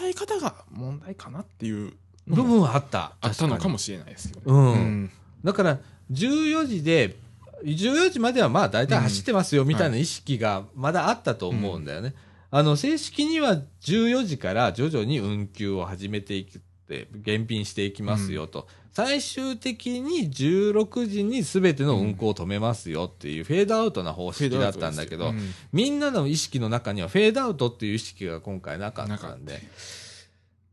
[0.00, 1.92] 伝え方が問題かなっていう
[2.26, 3.16] の部も分はあった。
[3.20, 3.72] あったのかも。
[3.72, 4.80] もしれないですけどね。
[4.80, 5.10] うん
[5.44, 5.78] だから、
[6.10, 7.16] 14時で、
[7.64, 12.14] 14時まではまあ大体走ってますよみたいな意識がまだあったと思うんだよね。
[12.50, 16.44] あの、正式には14時から徐々に運休を始めていっ
[16.86, 18.68] て、減便していきますよと。
[18.92, 25.40] 最終的に16時に全ての運行を止めますよっていうフェードアウトな方式だったんだけど、うん
[25.72, 29.62] みんなの意識の中にはフェードアウトっていう意識が今回なかったんで。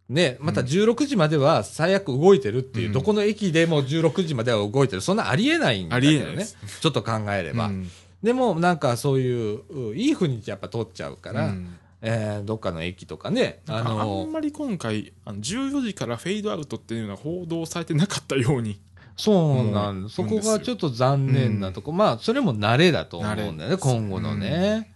[0.10, 2.94] ね、また16時までは最悪動いてるっていう、うん。
[2.94, 5.02] どこの駅でも16時までは動いてる。
[5.02, 6.46] そんなありえないんだけどね。
[6.82, 7.68] ちょっと考えれば。
[7.68, 7.90] うん。
[8.24, 11.78] でもなんかそういう、ういい風にやっぱ通っちゃうから、うん。
[12.02, 18.80] えーどっかの駅とかね、ああのんまり今回あの14時からフェードアウトっていうのは報道されてなかったように。
[19.18, 20.10] そうなんうん。
[20.10, 21.92] そこがちょっと残念なとこ。
[21.92, 24.94] まあ、それも慣れだと思うんだよね、今後のね。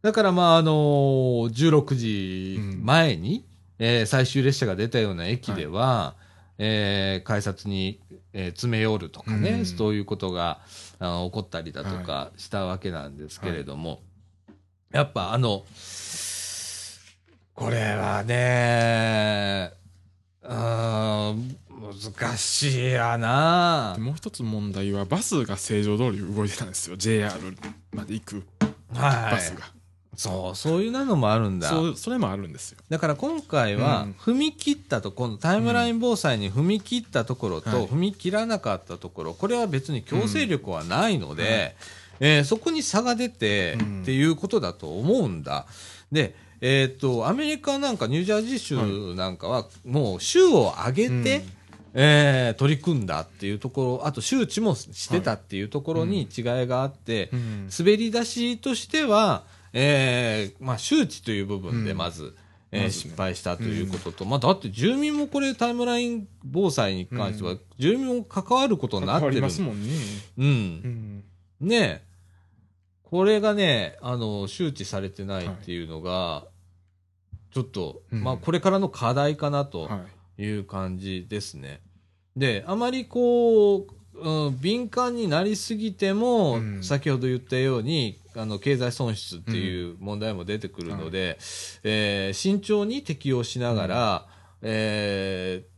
[0.00, 3.44] だからまあ、あのー16時前に、
[3.78, 6.14] えー最終列車が出たような駅では、
[6.58, 8.00] えー改札に、
[8.32, 9.66] えー詰め寄るとかね、うん。
[9.66, 10.60] そういうことが
[10.98, 14.00] あの起こったりだとかしたわけなんですけれども、
[14.92, 15.64] やっぱあの、
[17.54, 19.72] これはね、
[20.42, 23.94] 難しいやな。
[23.96, 26.96] でもう一つ問題はバスが正常通り動いてたんですよ。
[26.96, 27.32] JR
[27.92, 28.42] まで行く。
[28.94, 29.32] はい。
[29.32, 29.64] バスが、
[30.16, 31.68] そう、そういうのもあるんだ。
[31.68, 32.78] そうそれもあるんですよ。
[32.88, 37.86] だから今回はうん、踏み切ったと、このタイムライン防災に踏み切ったところと、はい。
[37.86, 41.76] 踏み切らなかったところ、これは別に強制力はないので、
[42.20, 44.02] えーそこに差が出て、うん。
[44.02, 45.66] っていうことだと思うんだ。
[46.12, 51.22] で、えっ、と、アメリカなんかニュージャージー州なんかは、もう州を挙げて、うん。
[51.96, 57.68] えー取り組んだっていうところ、あと周知もしてたっていうところに違いがあって、うん。
[57.76, 61.98] 滑り出しとしては、えーまあ、周知という部分でうん。
[61.98, 62.34] まず、
[62.72, 63.02] えーまずね。
[63.02, 69.92] 失敗したということと、まあ、だって住民もこれタイムライン防災に関しては、住民も関わることになってるますもんね、
[70.38, 70.46] うん。
[70.46, 70.48] う。
[70.48, 71.24] ん。
[71.68, 72.02] ねえ。
[73.02, 76.46] これがね、あの、周知されてないっていうのが、
[77.52, 78.24] ちょっと、うん。
[78.24, 79.82] まあ、これからの課題かなと。
[79.82, 80.14] はい。
[80.36, 81.80] いう感じですね。
[82.36, 86.82] で、あまりこう、うん、敏感になりすぎても、うん。
[86.82, 91.38] 先ほど言ったように、あの、経済損失っていう問題も出てくるので、
[91.82, 94.26] えー慎重に適用しながら、
[94.62, 95.74] えー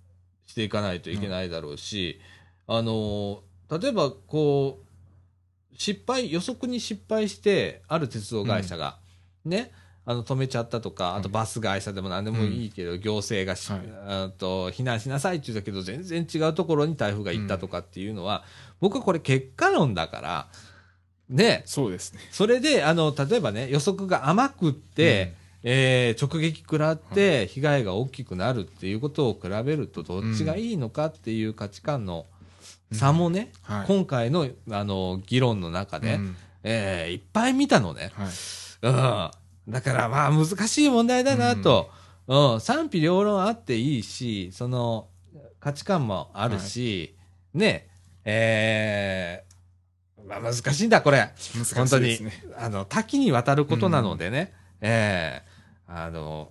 [0.46, 2.20] していかないといけないだろうし、
[2.66, 8.98] あの、例えばこう、失敗、予測に失敗して、ある鉄道会社が、
[9.44, 9.72] ね、
[10.08, 13.80] あの、止めちゃったとか、あとバス会社でも何でもいいけど、行政がし、はい。
[14.06, 18.44] あと、避難しなさいって言ったけど、全然違うところに台風が行ったとかっていうのは、
[18.80, 20.48] 僕はこれ結果論だから、
[21.28, 22.20] ね、そうですね。
[22.30, 32.26] それで、あの、例えばね、予測が甘くって、えー直撃食らって被害が大きくなるっていうことを比べると、どっちがいいのかっていう価値観の
[32.92, 33.86] 差もね、はい。
[33.88, 36.36] 今回の、あの、議論の中で、うん。
[36.62, 38.12] えーいっぱい見たのね。
[38.14, 38.28] はい。
[38.82, 39.30] うん。
[39.68, 41.90] だからまあ難しい問題だなと。
[42.28, 45.08] うん、賛否両論あっていいし、その
[45.60, 47.14] 価値観もあるし、
[47.54, 47.88] ね、
[48.24, 51.18] えー、まあ難しいんだ、これ。
[51.18, 52.18] 難しい本当に。
[52.58, 55.56] あの、多岐にわたることなのでね、えー
[55.88, 56.50] あの、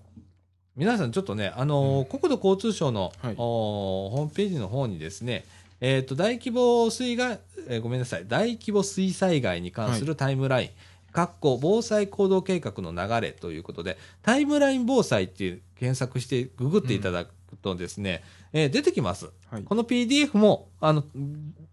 [0.75, 3.35] 皆さんちょっとね、あの、国土交通省の、はい。
[3.37, 5.43] おホームページの方にですね、
[5.81, 10.73] えっ、と、大規模水害、えーごめんなさい、大規模水災害に関するタイムライン、か
[11.23, 18.23] っこ防災行動計画の流れということで、タイムライン防災っていう検索してググっていただくくとですね、
[18.53, 19.29] えー出てきます。
[19.49, 19.63] はい。
[19.63, 21.03] この PDF も、あの、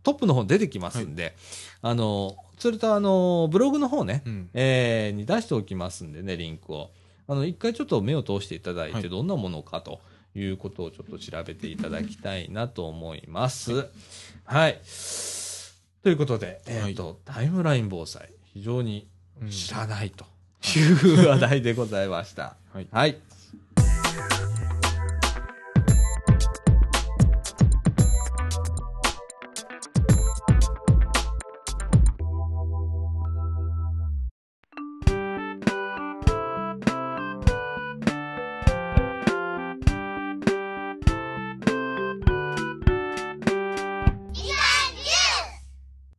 [0.03, 1.35] トップの方に出てきますんで、
[1.83, 4.51] あの、それとあの、ブログの方ね、うん。
[4.55, 6.91] えーに出しておきますんでね、リンクを。
[7.29, 10.01] あの、一回ちょっと目を通していただいて、はいどんなものかと
[10.35, 13.89] いうことをちょっと調べていただきたいなと思います。
[14.45, 14.81] はい。
[16.03, 19.12] ということで、えっ、と、タイムライン防災、非常にうん
[19.51, 20.25] 知らないと
[20.79, 22.57] いう話題でございました。
[22.73, 22.89] はい。
[22.91, 23.21] はい。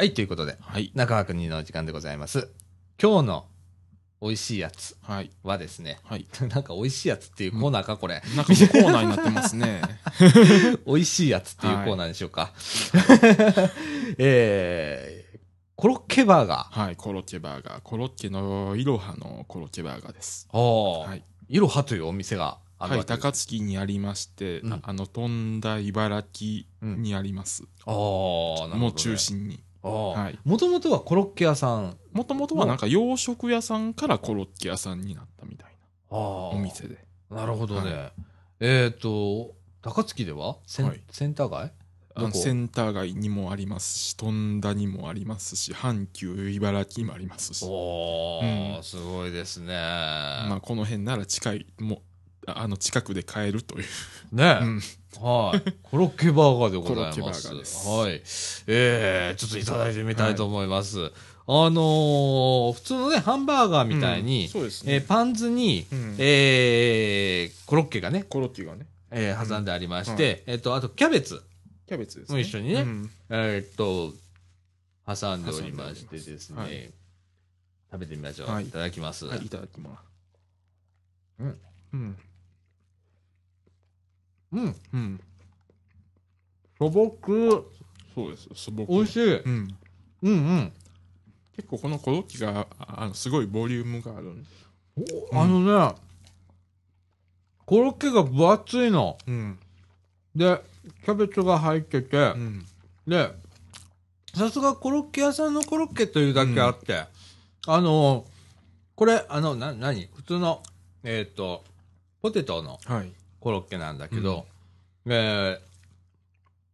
[0.04, 0.92] はい、ということで、はい。
[0.96, 2.50] 中川国の時間でございます。
[3.04, 3.46] 今日の
[4.22, 5.30] 美味しいやつはい。
[5.44, 6.26] はですね、はい。
[6.48, 8.22] なんか美味しいやつっていうコーナーか、これ。
[8.38, 9.82] なんかコーナーになってますね。
[10.88, 12.54] 美味しいやつっていうコーナーでしょうか。
[14.18, 15.40] えー、
[15.76, 16.80] コロッケバーガー。
[16.80, 16.96] はい。
[16.96, 17.82] コロッケバーガー。
[17.82, 20.48] コロッケのいろはのコロッケバーガーです。
[20.54, 21.24] はい。
[21.50, 23.06] いろはというお店があるはい。
[23.06, 27.66] 高槻にありまして、うんああの、飛んだ茨城にあります。
[27.86, 28.80] あー、なるほど、ね。
[28.80, 29.18] もう中。
[29.18, 29.62] 心に。
[29.84, 31.98] もともとはコロッケ屋さん。
[32.14, 35.72] もともとはなんか洋食屋さんからコロッケ屋さんになったみたい
[36.10, 36.24] あなー
[36.56, 37.06] お店で。
[37.30, 37.92] なるほどね。
[37.92, 38.12] は
[38.60, 40.58] えっ、と、高槻では？
[40.66, 41.02] セン,、はい。
[41.12, 41.74] センター街？
[42.32, 48.84] センター街にもありますし、飛んだにもありますし、阪急茨城にもありますし、おー、うん。
[48.84, 49.74] すごいですね。
[49.74, 52.00] まあこの辺なら近い、もう、
[52.52, 53.86] ああの近くで買えるという。
[54.32, 54.82] ね、うん
[55.22, 55.74] はい。
[55.84, 57.48] コロッケバーガーでございます。
[57.88, 58.22] はい。
[58.68, 61.12] えー、ちょっといただいてみたいと思います。
[61.46, 65.06] あのー普通のね、ハンバーガーみたいに、うんそうですえーね。
[65.06, 71.42] パンズに、うんえー、コロッケがね、コロッケがね、えー挟んでありまして、えっ、と、あとキャベツ、
[71.86, 74.14] キャベツですもう一緒にねうんえーっと、
[75.06, 76.90] 挟んでおりましてですね、はい
[77.92, 78.50] 食べてみましょう。
[78.50, 79.28] はいいただきます。
[79.28, 80.02] はい、いただきます。
[81.40, 81.60] うん。
[81.94, 82.18] うん。
[84.54, 84.76] うん。
[84.94, 85.20] うん。
[86.78, 87.66] 素朴、
[88.14, 88.50] そうです。
[88.54, 88.86] 素朴。
[88.86, 89.40] 美味しい。
[89.40, 89.78] うん。
[90.22, 90.74] うんうん。
[91.56, 94.50] 結構このコロッケが、ああの、すごいボリュームがあるんで。
[95.32, 95.96] おあのね、
[97.66, 99.18] コロッケが分厚いの。
[99.28, 99.60] うん。
[100.36, 100.62] で、
[101.06, 102.66] キャベツが入ってて、うん。
[103.08, 103.32] で、
[104.36, 107.06] さすがコロッケ屋さんのコロッケというだけあって、
[107.68, 108.26] あの、
[108.96, 110.62] これ、あの、な、なに普通の、
[111.04, 111.64] えっ、と、
[112.22, 113.12] ポテトのはい。
[113.44, 114.46] コロッケなんだけど、
[115.06, 115.60] え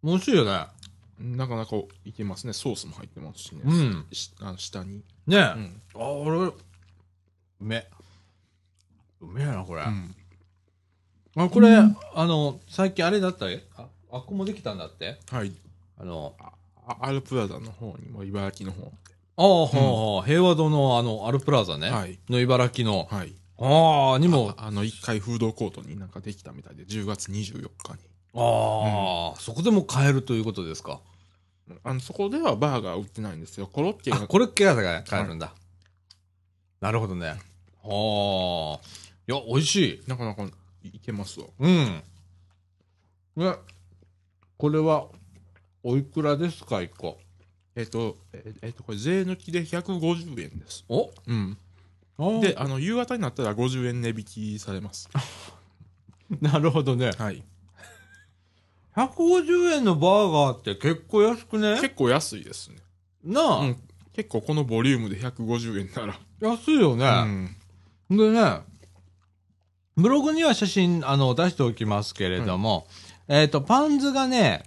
[0.03, 0.67] ー、美味しいよね。
[1.19, 2.53] なかなかいけますね。
[2.53, 3.61] ソースも入ってますしね。
[3.65, 4.05] うん。
[4.11, 5.03] しあの下に。
[5.25, 5.39] ねえ。
[5.39, 5.81] うん。
[5.95, 6.53] あ、俺、う
[7.59, 7.87] め。
[9.19, 9.81] うめえな、これ。
[9.81, 10.15] うん。
[11.35, 13.49] あこれ、あの、最近あれだった？
[13.49, 13.59] よ。
[13.75, 15.19] あ、あっこもできたんだって？
[15.31, 15.51] はい。
[15.99, 18.91] あの、あアルプラザの方にも茨城の方
[19.37, 21.89] ああ、はあ、平和堂のあの、アルプラザね。
[21.89, 23.07] はいの茨城の。
[23.09, 23.33] はい。
[23.61, 27.99] ああ、にも、ああの、一回フードコートになんかできたみたいで、10月24日に。
[28.35, 31.01] ああ、そこでも買えるということですか？
[31.83, 33.67] あの、そこではバーガー売ってないんですよ。
[33.67, 34.27] コロッケあ、が。
[34.27, 35.53] コロッケ屋が買えるんだ。
[36.79, 37.27] なるほどね。
[37.27, 37.37] ああ。
[39.27, 40.03] いや、美味しい。
[40.07, 40.43] なかなか
[40.83, 41.47] いけますわ。
[41.59, 42.03] うん。
[43.35, 43.55] ね、
[44.57, 45.07] これは、
[45.83, 47.17] おいくらですか、一個？
[47.75, 50.85] えっ、と、えっ、えっと、これ税抜きで150円です。
[50.89, 51.11] お？
[51.27, 51.57] うん。
[52.41, 55.09] でで、、あの、夕方になったら50円値引きされます。
[56.41, 57.11] なるほどね。
[57.17, 57.43] はい。
[58.95, 61.79] 150円のバーガーって結構安くね？
[61.79, 62.77] 結構安いですね。
[63.23, 63.77] なあ、うん。
[64.13, 66.19] 結構このボリュームで150円なら。
[66.41, 67.05] 安いよね。
[68.09, 68.17] うん。
[68.17, 68.61] でね、
[69.95, 72.87] ブログには写真、あの、出しておきますけれども、
[73.27, 74.65] えっ、と、パンズがね、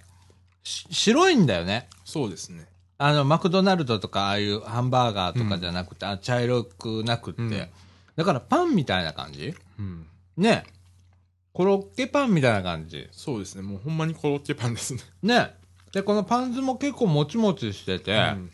[0.63, 1.89] し白いんだよね。
[2.05, 2.67] そうですね。
[3.05, 7.67] あの、マクドナルドとか、ああいうハンバーガーとかじゃなくて、あ茶色くなくって、うん
[8.15, 9.55] だからパンみたいな感じ？
[9.79, 10.05] うん。
[10.37, 10.65] ね。
[11.51, 13.09] コロッケパンみたいな感じ。
[13.11, 13.63] そうですね。
[13.63, 15.01] もうほんまにコロッケパンですね。
[15.23, 15.55] ね。
[15.91, 18.51] で、このパンズも結構もちもちしてて、うん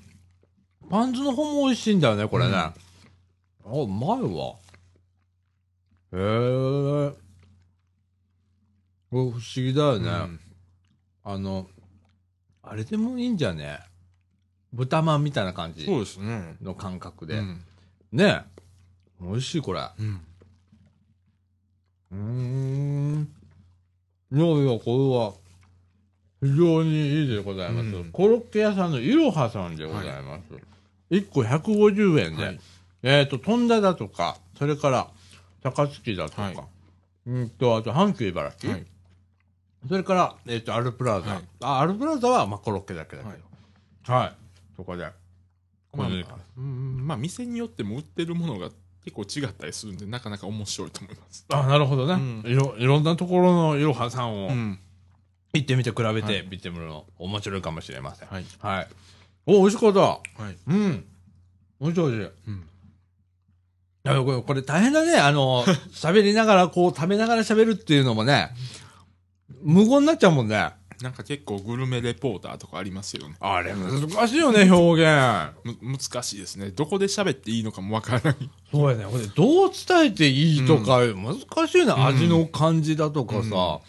[0.90, 2.56] パンズの方も美味しいんだよね、これね。
[2.56, 2.74] あ、
[3.66, 4.56] うまいわ。
[6.14, 7.14] へえ。
[9.12, 10.10] これ不思議だよね。
[10.10, 10.40] うん
[11.26, 11.68] あの、
[12.64, 13.82] あれでもいいんじゃね？
[14.74, 16.56] 豚まんみたいな感じそうですね。
[16.62, 17.40] の感覚で。
[17.40, 17.62] うん。
[18.12, 18.44] ね
[19.22, 19.82] 美味しい、これ。
[20.00, 20.22] うん。
[22.12, 23.30] うーん。
[24.32, 25.34] いやいや、これは、
[26.42, 27.88] 非常にいいでございます。
[27.88, 30.44] うんコロッケ屋さんのいろはさんでございます。
[31.12, 32.60] 1個150円で、はい
[33.02, 35.08] えっ、と、富田だとか、それから、
[35.64, 36.58] 高槻だとか、はい
[37.28, 38.86] うんと、あと、阪急茨城、はい。
[39.88, 41.32] それから、えっ、と、アルプラザ。
[41.32, 44.14] はいあ、アルプラザは、まあ、コロッケだけだけど。
[44.14, 44.34] はい。
[44.80, 45.06] そこで。
[45.94, 46.10] まあ、
[46.58, 48.70] まあ店によっても売ってるものが
[49.04, 51.46] 結構違ったりするんでなかなか面白いと思います。
[51.52, 52.76] あ、なるほどね、うんいろ。
[52.78, 54.80] いろんなところのいろはさんをうん。
[55.54, 58.28] 行ってみて比べはいて見てみるの面白いかもしれません。
[58.30, 58.46] はい。
[58.60, 58.88] はい。
[59.48, 60.00] お、美味しかった。
[60.00, 60.20] は
[60.50, 60.58] い。
[60.68, 61.06] うん。
[61.82, 62.32] 美味しい美味しい。
[62.48, 62.56] うん。
[62.56, 62.62] い
[64.04, 65.16] やこれ、これ大変だね。
[65.16, 68.52] あの、 喋りながら、こう、食べながら喋るっていうのもね、
[69.64, 70.72] 無言になっちゃうもんね。
[71.02, 73.36] なんか結構グルメレポーターとかありますよね。
[73.40, 75.80] あれ、難しいよね、表現。
[75.82, 76.72] む難しいですね。
[76.72, 78.36] どこで喋っていいのかもわからない。
[78.72, 79.06] そうやね。
[79.06, 81.96] これ、どう伝えていいとか、難しいな。
[81.96, 83.80] ん味の感じだとかさ、うん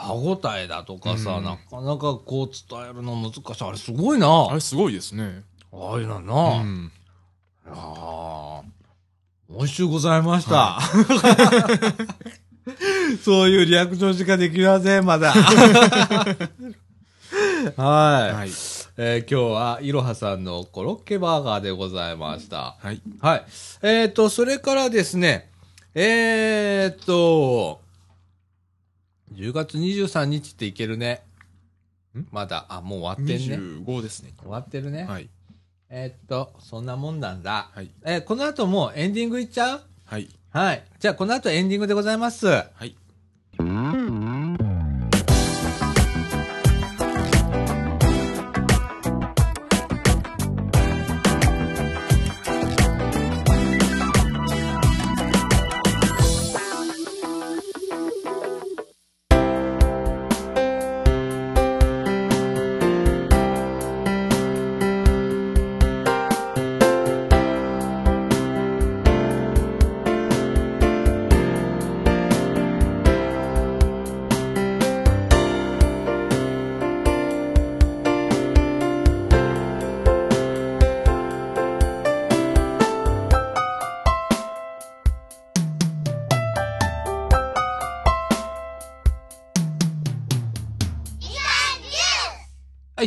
[0.00, 3.64] 歯応えだとかさ、うんなかなかこう伝えるの難しい。
[3.64, 4.46] あれ、すごいな。
[4.48, 5.42] あれすごいですね。
[5.72, 6.34] ああいうのうな。
[6.62, 6.92] ん。
[7.66, 8.62] ああ。
[9.50, 10.78] 美味しゅうございました。
[13.22, 15.32] そういうリアクションしかできません、まだ。
[17.76, 18.34] はい。
[18.34, 18.50] はい。
[19.00, 22.76] えー今日は、いろはさんのコロッケバーガーでございました。
[22.80, 23.00] はい。
[23.20, 23.44] はい。
[23.82, 25.50] えっ、と、それからですね、
[25.94, 27.80] えっ、と、
[29.34, 31.22] 10月23日っていけるね。
[32.16, 32.26] ん？
[32.32, 33.56] まだ、あ、もう終わってんね。
[33.84, 34.32] 25ですね。
[34.40, 35.04] 終わってるね。
[35.04, 35.28] はい。
[35.90, 37.70] えっ、と、そんなもんなんだ。
[37.74, 37.90] はい。
[38.04, 39.82] えーこの後もうエンディングいっちゃう？
[40.04, 40.28] はい。
[40.50, 40.84] はい。
[40.98, 42.46] じゃあ、この後エンディングでございます。
[42.46, 42.96] はい。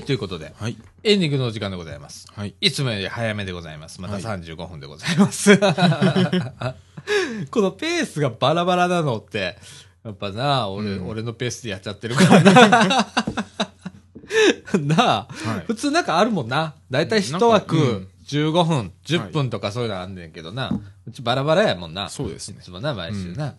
[0.02, 0.76] はい、ということで、はい。
[1.04, 2.26] エンディングのお時間でございます。
[2.34, 2.56] はい。
[2.60, 4.02] いつもより早めでございます。
[4.02, 5.56] またはい35分でございます。
[7.52, 9.60] このペースがバラバラなのって、
[10.04, 12.52] やっぱな、俺、うん俺のペースでやっちゃってるからな。
[14.82, 16.74] なあ、はい普通なんかあるもんな。
[16.89, 20.71] だいたい一枠うん15分、10分とかそういうのあんねんけどな。
[21.05, 22.09] うちバラバラやもんな。
[22.09, 22.63] そうですねい。
[22.63, 23.55] つもな、毎週な。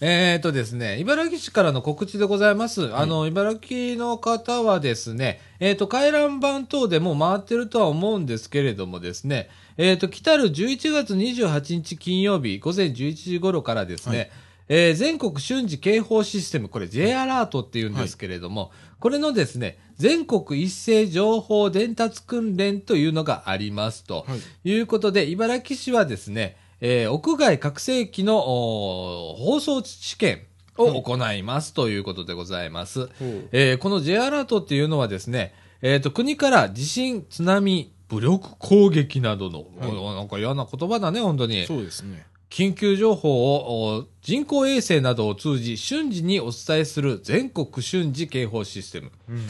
[0.00, 2.94] えーとですね、茨城市からの告知でございます。
[2.96, 14.30] あの、茨城の方はですね、えーと、回覧板等でもう回ってるとは思うんですけれどもですね、えーと、来たる11月28日金曜日午前11時頃からですね、はい
[14.68, 24.24] えー全国瞬時警報システム、これ J アラートっていうんですけれども、これのですね、全国一斉情報伝達訓練というのがありますと。
[24.26, 24.70] はい。
[24.70, 30.42] いうことで、茨城市はですね、えー屋外拡声器の放送試験
[30.76, 33.06] を行いますということでございます。
[33.06, 41.64] ほうえーこの J アラートっていうのはですね、えーと、国から地震、津波、武力攻撃などの、はいおなんか嫌な言葉だね、本当に。
[41.66, 42.26] そうですね。
[42.50, 49.46] 緊急情報をお人工衛星などを通じ瞬時にお伝えする全国瞬時警報システムうん。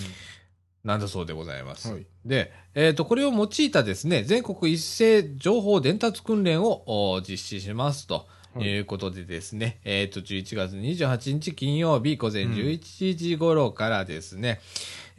[0.84, 1.92] なんだそうでございます。
[1.92, 8.14] はいで、えっ、と、これを用いたですね、全国一斉情報伝達訓練をお実施しますと。
[8.14, 8.26] はい
[8.64, 14.60] いうことでですね、えっ、と、11月28日金曜日午前11時頃からですね、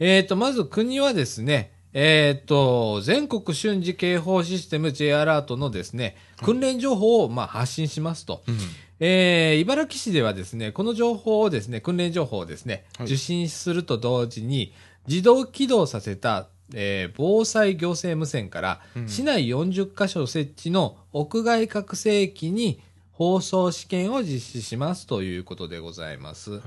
[0.00, 8.42] えっ、と、まず国はですね、えっ、と、全国瞬時警報システム J アラートのですね、訓練情報をまあ発信しますと。
[8.46, 8.58] うん。
[9.00, 14.74] えー茨城市ではですね、この情報をですね、訓練情報をですね、はい受信すると同時に、
[15.06, 22.82] 自動起動させた、えー防災行政無線から、うん市内40カ所設置の屋外拡声器に
[23.18, 26.52] 放送試験を実施しますということでございます。
[26.52, 26.60] はい。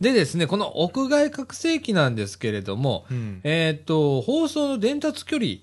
[0.00, 3.40] でですね、この屋外拡声器なんですけれども、うん。
[3.44, 5.58] えーっと、放送の伝達距離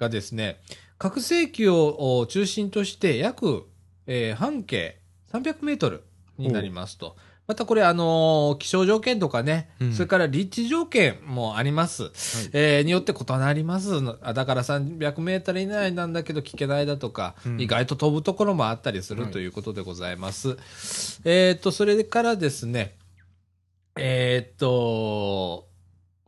[0.00, 0.58] がですね、
[0.98, 3.68] 拡声器をお中心として約、
[4.08, 4.98] えー半径
[5.32, 6.02] 300メートル
[6.38, 7.14] になりますと。
[7.48, 9.92] またこれ、あのー気象条件とかね、うん。
[9.94, 12.12] それから立地条件もあります。
[12.52, 14.04] えーによって異なります。
[14.04, 17.58] だから300メートル以内なんだけど聞けないだとか、うん。
[17.58, 19.32] 意外と飛ぶところもあったりするはい。
[19.32, 20.58] ということでございます。
[21.24, 22.96] えーっと、それからですね、
[23.96, 25.68] えーっと、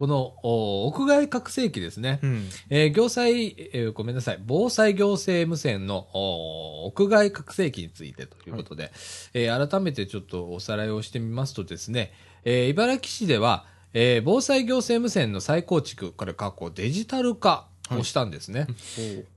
[0.01, 2.20] このお屋外拡声器ですね。
[2.22, 2.48] うん。
[2.70, 8.92] えー行災、えーごめんなさい、防災行政無線のお屋外拡声器についてということで、
[9.34, 12.12] えー改めてちょっとおさらいをしてみますとですね、
[12.44, 18.68] えー茨城市では、えー防災行政無線の再構築、これ過去デジタル化をしたんですね。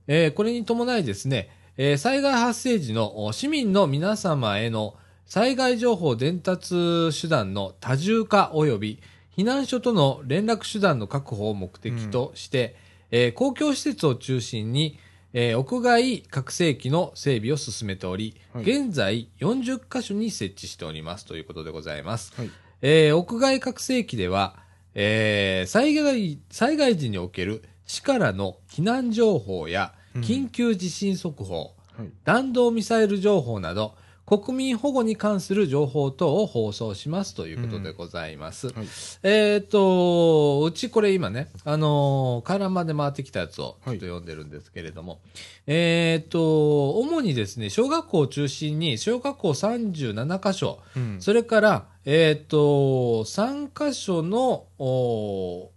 [0.06, 4.94] えーこれに伴いですね、えー災害発生時のお市民の皆様への
[5.26, 9.02] 災害情報伝達手段の多重化及び
[9.36, 12.76] 避難所との連絡手段の確保を目的として、
[13.10, 14.98] えー公共施設を中心に、
[15.32, 22.32] えー屋外拡声器の整備を進めており、はい現在40カ所に設置しておりますということでございます。
[22.36, 22.50] はい。
[22.82, 24.56] えー屋外拡声器では、
[24.94, 32.08] えー災害、災害時における市からの避難情報やうん緊急地震速報、はい。
[32.24, 33.96] 弾道ミサイル情報など、
[34.26, 38.68] 国民保護に関する情報等を放送しますということでございます。
[38.68, 38.86] はい。
[39.22, 45.20] えっ、と、うちこれ今ね、あのー回覧板で回ってきたやつをちょっと読んでるんですけれども、
[45.66, 51.16] えっ、と、主にですね、小学校を中心に小学校37箇所、うん。
[51.20, 52.56] それから、えっ、と、
[53.24, 55.74] 3箇所の、おー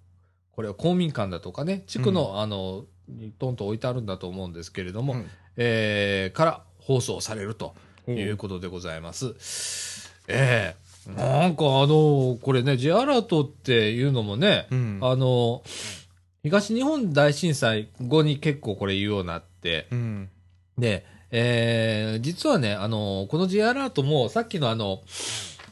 [0.53, 5.25] これは公民館だとかね、地区の、あの、にトンと置いてあるんだと思うんですけれども、はい
[5.57, 7.75] えーから放送されると
[8.11, 10.11] いうことでございます。
[10.27, 14.99] ええなんかあの、これね、J アラートっていうのもね、うん。
[15.01, 15.63] あの、
[16.43, 20.29] 東日本大震災後に結構これ言うようになって、うん。
[20.77, 25.01] で、えー実はね、あの、この J アラートもさっきのあの、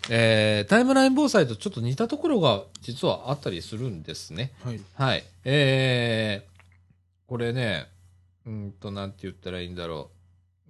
[0.09, 4.53] えータイムライン防災とちょっと似たところが実はあったりするんですね。
[4.63, 4.79] はい。
[4.95, 5.23] はい。
[5.43, 7.87] えー、これね、
[8.45, 10.14] うんと、なんて言ったらいいんだろう。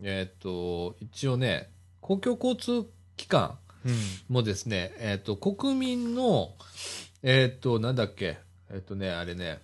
[0.01, 1.69] えーっと、一応ね、
[2.01, 3.93] 公共交通機関うん。
[4.29, 6.55] もですね、えーっと、国民の、
[7.21, 8.37] えーっと、なんだっけ、
[8.69, 9.59] えーっとね、あれね、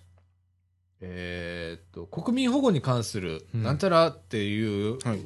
[1.01, 5.19] えーっと、国民保護に関する、うんなんたらっていうはい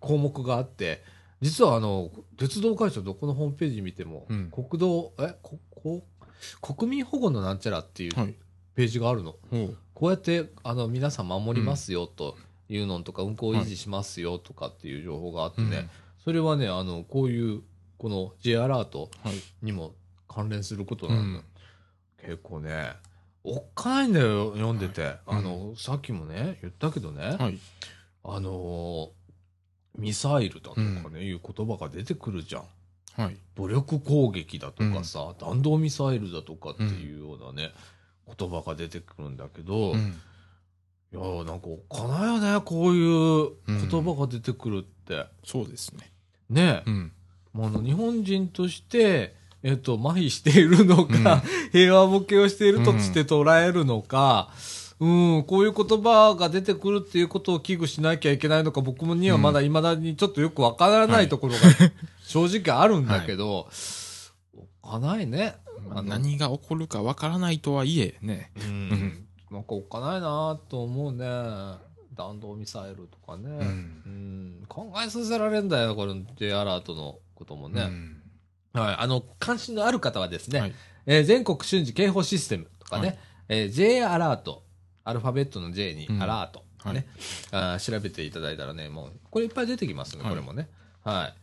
[0.00, 1.02] 項目があって、
[1.40, 6.02] 実はあの、鉄道会社どこのホームページ見ても、うん国道、え、こ、こ、
[6.60, 8.34] 国民保護のなんちゃらっていうはい。
[8.74, 9.36] ページがあるの。
[9.50, 9.76] ほう。
[9.94, 12.36] こうやってあの皆さん守りますよと
[12.68, 15.90] いうのとか、運行維持しますよとかっていう情報があってね、うん
[16.24, 17.62] それはね、あのこういう
[17.98, 19.34] この J アラートはい。
[19.60, 19.94] にも
[20.28, 21.44] 関連することなうんだ、ん。
[22.22, 22.92] 結構ね、
[23.42, 25.02] おっかないんだよ、読んでて。
[25.02, 27.58] はいあの、さっきもね、言ったけどね、はい。
[28.24, 29.22] あのー
[29.98, 32.62] ミサイルだとかね、うんいう言葉が出てくるじゃん。
[33.22, 33.36] はい。
[33.54, 37.72] 武力攻撃だとかさ、弾道ミサイルだとかっていうようなね、
[38.26, 40.14] 言葉が出てくるんだけど、うん。
[41.12, 45.26] いやーなんかおっかないよね、こういう言葉が出てくるって。
[45.44, 46.10] そうですね。
[46.48, 47.12] ねえ、うん。
[47.52, 54.50] もうあの日本人として、えっ、と、麻痺しているのか、平和ボケをしているとして捉えるのか、
[55.00, 61.60] うん、こういう言葉が出てくるっていうことを危惧しなきゃいけないのか、僕もにはまだ未だにちょっとよくわからないところが
[62.24, 63.68] 正直あるんだけど、
[64.82, 65.56] おっかないね。
[66.04, 68.50] 何が起こるかわからないとはいえね。
[68.56, 71.26] うんうんなんかおっかないなと思うね。
[72.14, 73.48] 弾道ミサイルとかね。
[73.48, 77.82] うんうん考えさせられるんだよ、これ J アラートのこともね。
[77.82, 78.22] うん
[78.72, 78.96] はい。
[79.00, 80.74] あの、関心のある方はですね、はい
[81.04, 84.62] えー全国瞬時警報システムとかね、はいえー J アラート、
[85.04, 87.06] アルファベットの J にうんアラート、ね、
[87.50, 90.68] あー調べていただいたらね、もう、これいっぱい出てきますね、はいこれもね。
[91.04, 91.34] はい。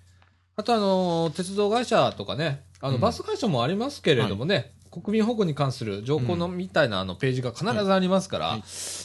[0.56, 8.60] あと、あのー鉄道会社とかね、あの、うんバス会社もありますけれどもね、国民保護に関する情報のみたいなあのページが必ずありますから、はい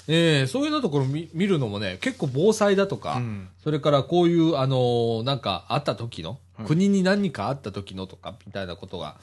[0.09, 9.16] えーそういうのところ見見るのもね、結構防災だとか、うんそれからこういう、あのーなんかあった時の、はい国に何かあった時のとか、みたいなことが、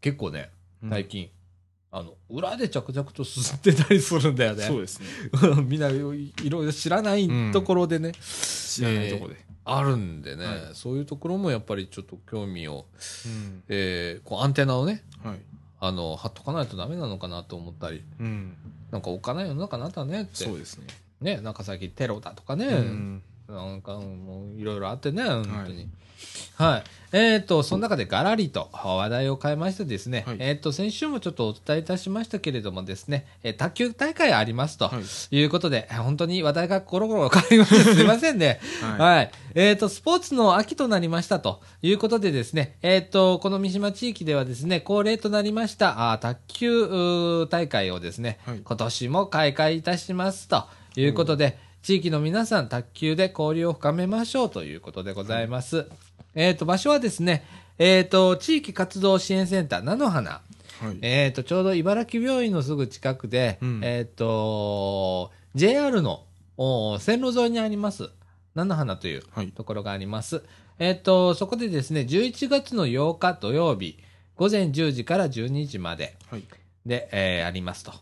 [0.00, 0.50] 結構ね、
[0.82, 1.30] うん最近、
[1.90, 4.62] あの、裏で着々と進んでたりするんだよね。
[4.64, 5.06] そうですね。
[5.66, 9.36] みんないろいろ知らないところでね、知らないとこで。
[9.68, 12.86] あるんでね、はいそういうところもやっぱりちょっと興味を、
[13.24, 13.62] うん。
[13.68, 15.38] えーこうアンテナをね、はい。
[15.80, 18.56] あの、貼っとかないとダメなのかなと思ったり、うん。
[18.90, 20.44] なんかおっかない世の中になったねって。
[20.44, 20.86] そうですね。
[21.20, 23.22] ね、なんか最近テロだとかね、うん。
[23.48, 25.54] なんかもういろいろあってね、本当に。
[25.54, 25.88] はい。
[27.12, 30.36] えっ、と、その中でガラリと話題を変えましてですね、はい。
[30.40, 35.00] えっ、と、先週もちょっとお伝えいたしましたけれどもですね、えー卓球大会ありますとは
[35.30, 35.36] い。
[35.36, 38.60] いうことで、本当に話題がコロコロ変わりましてすいませんね。
[38.82, 39.16] はい。
[39.16, 39.30] はい。
[39.54, 48.60] えっ、と、スポーツの秋となりましたということでですね、えっ、と、この三島地域ではですね、恒例となりました、あー卓球大会をですね、はい。
[48.62, 55.86] 今年も開会いたしますということで、地域の皆さん、卓球で交流を深めましょうということでございます。
[56.36, 57.44] えっ、と、場所はですね、
[57.78, 60.30] えっ、と、地域活動支援センター、菜の花。
[60.30, 60.40] は
[60.92, 60.98] い。
[61.00, 66.24] えっ、と、ちょうど茨城病院のすぐ近くで、うんえっ、と、JR の
[66.58, 68.10] お線路沿いにあります、
[68.54, 70.42] 菜の花というはいところがあります。
[70.78, 73.98] えっ、と、そこでですね、11月の8日土曜日、
[74.36, 76.44] 午前10時から12時まで、はい。
[76.84, 77.94] で、えーありますと。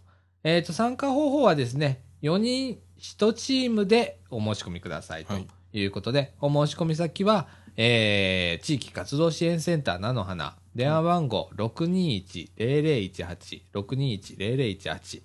[0.42, 15.22] えっ、と、参加方法はですね、4人1チームでお申し込みくださいとはいいうことで、お申し込み先は、えー地域活動支援センター菜の花、電話番号621-0018、621-0018、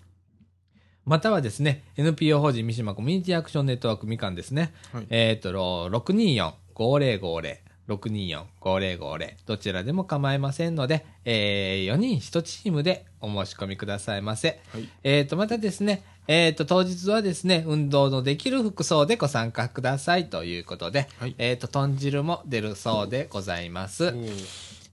[1.06, 4.74] またはですね、NPO 法人三島コミュニティアクションネットワークみかんですね。
[4.93, 5.08] はい。
[5.10, 5.52] えっ、と、
[5.89, 7.58] 624-5050、
[7.96, 14.60] 624-5050、どちらでも構いませんので、え4人1チームでお申し込みくださいませ。
[14.72, 24.14] はいえっ、と、またですね、えっ、と、当日はですね、運動のできる服装でご参加くださいということで、はいえっ、と、豚汁も出るそうでございます。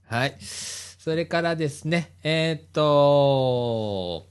[0.07, 0.37] はい。
[0.39, 4.27] それからですね、えーっと、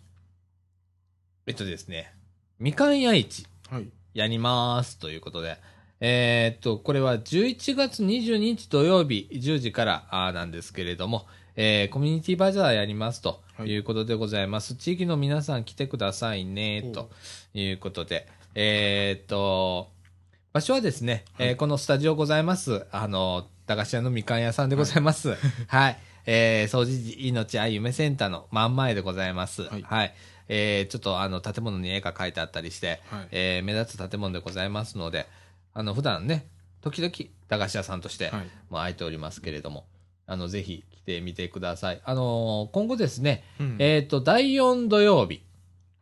[1.46, 2.12] えっとですね、
[2.58, 5.58] みかん屋市はいやりますということで、
[6.00, 11.26] えーっと、これは11月22日土曜日10時からなんですけれども、
[11.56, 14.74] えーコミュニティバザーやりますとはいいうことでございます。
[14.74, 17.10] 地域の皆さん来てくださいね、と
[17.54, 19.88] いうことで、えーっと、
[20.52, 25.34] 場所はですね、えーこのスタジオございます、あの、駄菓子屋のみかん屋さんでございます。
[25.68, 25.98] はい。
[26.26, 29.62] えー、掃除時命愛夢センターの真ん前でございます。
[29.62, 30.10] ははいい。
[30.48, 35.26] えー、ちょっとあの、建物に絵が描いてあったりして、はいえー目立つ建物でございますので、
[35.78, 36.48] あの、普段ね、
[36.80, 37.12] 時々
[37.48, 38.40] 駄菓子屋さんとして、はい。
[38.40, 39.86] もう空いておりますけれども、
[40.26, 42.00] あの、ぜひ来てみてください。
[42.02, 43.76] あのー今後ですね、うん。
[43.78, 45.42] えっ、と、第4土曜日、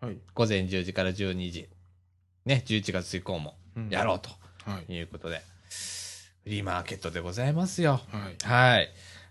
[0.00, 0.16] はい。
[0.32, 1.68] 午前10時から12時、
[2.44, 3.88] ね、11月以降もうん。
[3.90, 4.30] やろうと
[4.70, 4.92] はい。
[4.94, 5.42] いうことで、
[6.44, 8.00] フリーマーケットでございますよ。
[8.12, 8.46] はい。
[8.46, 8.88] はい。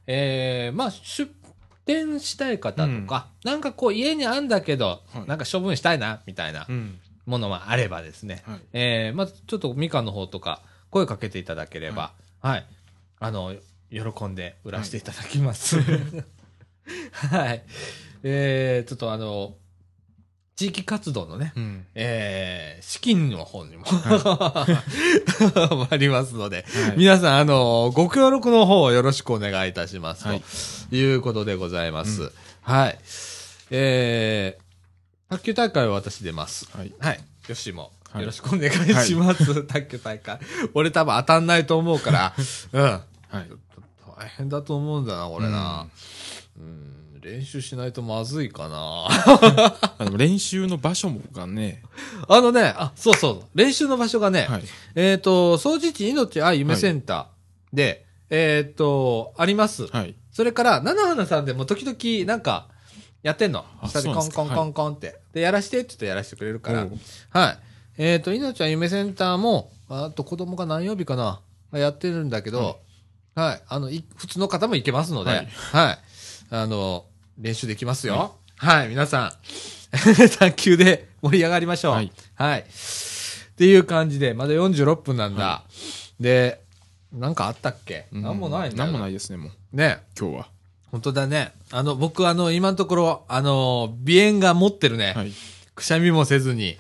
[0.08, 1.32] えー、まあ、出
[1.86, 5.26] 店したい方とか、なんかこう家にあんだけど、はい。
[5.26, 12.66] なんか処分したいな、みたいなうんものもあればですね、はいえー、まあ、ちょっとみかんの方とか声かけていただければ、はい。
[13.20, 13.56] あの、
[13.90, 15.80] 喜んで売らせていただきます。
[15.80, 17.64] はい。
[18.24, 19.56] えー、ちょっとあの、
[20.56, 23.86] 地域活動のね、うんえー、資金の方にも、
[25.90, 30.28] ありますので、はい皆さん、あの、ご協力の方をよろしくお願いいたします。
[30.28, 30.44] はい
[30.90, 32.24] ということでございます。
[32.24, 32.32] うん
[32.64, 32.98] はい。
[33.72, 34.63] えー、
[35.34, 36.70] 卓球大会は私出ます。
[36.78, 37.20] はいはい。
[37.48, 38.72] よしも、はいよろしくお願い
[39.04, 39.64] します。
[39.64, 40.40] 卓球大会。
[40.76, 42.34] 俺多分当たんないと思うから、
[42.72, 42.82] うん。
[42.82, 43.02] はい
[44.16, 45.88] 大変だと思うんだな、これな。
[46.58, 49.08] うん、練習しないとまずいかな。
[49.98, 51.82] あの練習の場所もがね
[52.28, 54.64] あのね、あ、そうそう、練習の場所がね、はい
[54.94, 59.88] えっ、と、掃除地命愛夢センターで、えっ、と、あります。
[59.88, 62.68] はいそれから、菜の花さんでも時々なんか、
[63.24, 63.66] やってんの？
[63.82, 65.20] あ下でコンコンコンコンって。
[65.34, 66.88] で、やらしてって言ってやらしてくれるから。
[67.30, 67.58] はい。
[67.98, 72.80] えっ、と、命は夢センターも、あと子供が何曜日かな、やってるんだけど、
[73.34, 73.62] はい。
[73.68, 75.98] あの、い普通の方も行けますので、ははいい。
[76.52, 77.06] あの、
[77.38, 78.36] 練習できますよ。
[78.58, 79.32] はい、皆さん。
[79.94, 81.92] 卓球で盛り上がりましょう。
[81.94, 82.04] は
[82.36, 82.62] はいい。
[82.62, 82.66] っ
[83.56, 85.64] ていう感じで、まだ46分なんだ。
[86.20, 86.62] で、
[87.12, 90.00] なんかあったっけ、なんもないんだよなんもないですねもうね。
[90.20, 90.48] 今日は
[90.94, 91.54] 本当だね。
[91.72, 95.14] あの、僕、あの、今のところ、あの、鼻炎が持ってるね。
[95.16, 95.32] はい
[95.76, 96.78] くしゃみもせずに。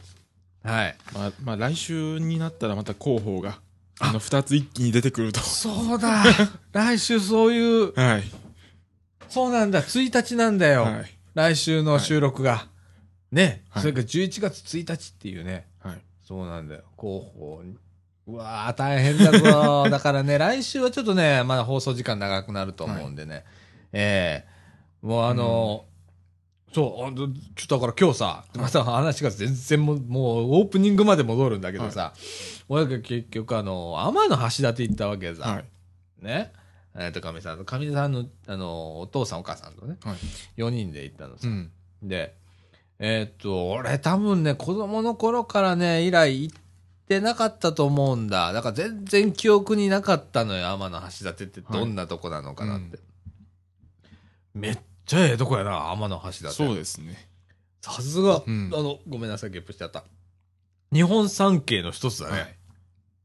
[0.64, 0.95] はい。
[1.16, 3.59] まあまあ来週になったらまた広報が
[3.99, 6.24] あの二つ一気に出てくるとそうだ。
[6.72, 8.24] 来週そういう、はい
[9.30, 9.82] そうなんだ。
[9.82, 10.84] 1日なんだよ。
[10.84, 12.68] はい来週の収録が。
[13.32, 13.64] ね。
[13.70, 15.66] はいそれから11月1日っていうね。
[15.80, 16.84] はいそうなんだよ。
[16.99, 17.76] 広報に。
[18.28, 19.88] うわー、大変だぞ。
[19.89, 23.43] だからね、来週はちょっとね、まだ放送時間長くなると思うんでね。
[23.94, 25.86] ええもうあの
[26.74, 32.14] そう、あのちょっとだから今日さ、また話が全然もう、もうオープニングまで戻るんだけどさ、
[32.68, 35.66] 俺が結局あの、天の橋立行ったわけさ、はい
[36.24, 36.52] ね。
[36.96, 40.16] えっ、と、かみさんと、かみさんの、あの、お父さんお母さんとね、はい
[40.58, 41.48] 4人で行ったのさ。
[41.48, 41.72] うん
[42.02, 42.36] で、
[43.00, 46.56] えーっと、俺多分ね、子供の頃からね、以来行っ
[47.08, 48.52] てなかったと思うんだ。
[48.52, 53.00] だから全然記憶になかったのよ、天の橋立ってどんなとこなのかなって。
[54.54, 56.51] めっちゃええとこやな、天の橋立。
[56.51, 57.30] そうですね
[57.82, 60.04] さすが、うんあの、ごめんなさい、ゲップしちゃった。
[60.91, 62.39] 日本三景の一つだね。
[62.39, 62.56] はい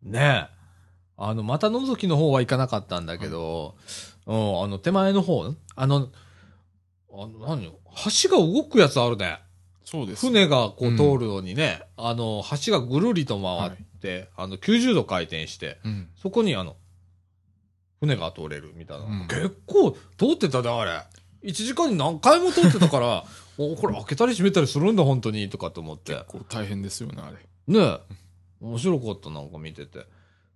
[0.02, 0.58] ねえ。
[1.16, 3.76] あの、また覗きの方は行かなかったんだけど、
[4.26, 6.08] うん、あの、手前の方、あの、
[7.12, 7.72] あの、何よ
[8.22, 9.40] 橋が動くやつあるね。
[9.84, 16.76] そうです船がこううん通るのにね、あの、橋がぐるりと回って、あの、90度回転して、うんそこにあの、
[18.00, 19.04] 船が通れるみたいな。
[19.04, 21.50] うん結構通ってたね、あれ。
[21.50, 23.24] 1時間に何回も通ってたから、
[23.58, 26.12] おこれ開けたり閉めたりするんだ、本当に、とかと思って。
[26.14, 27.36] 結構大変ですよねあれ
[27.66, 28.00] ねえ。
[28.60, 30.06] 面白かった、なんか見てて。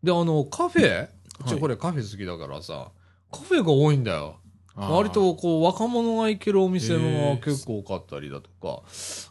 [0.03, 1.09] で、あの、カフェ？
[1.41, 2.91] うちはいこれカフェ好きだからさ、
[3.31, 4.37] カフェが多いんだよ。
[4.75, 8.83] 割とこう若者が行けるお店へがー結構多かったりだとか、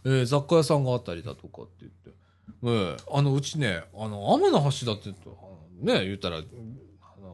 [0.06, 2.12] えー雑貨屋さんがあったりだとかって言って、
[2.64, 5.10] ええあのうちねあの天の橋だって
[5.80, 6.42] ね言ったら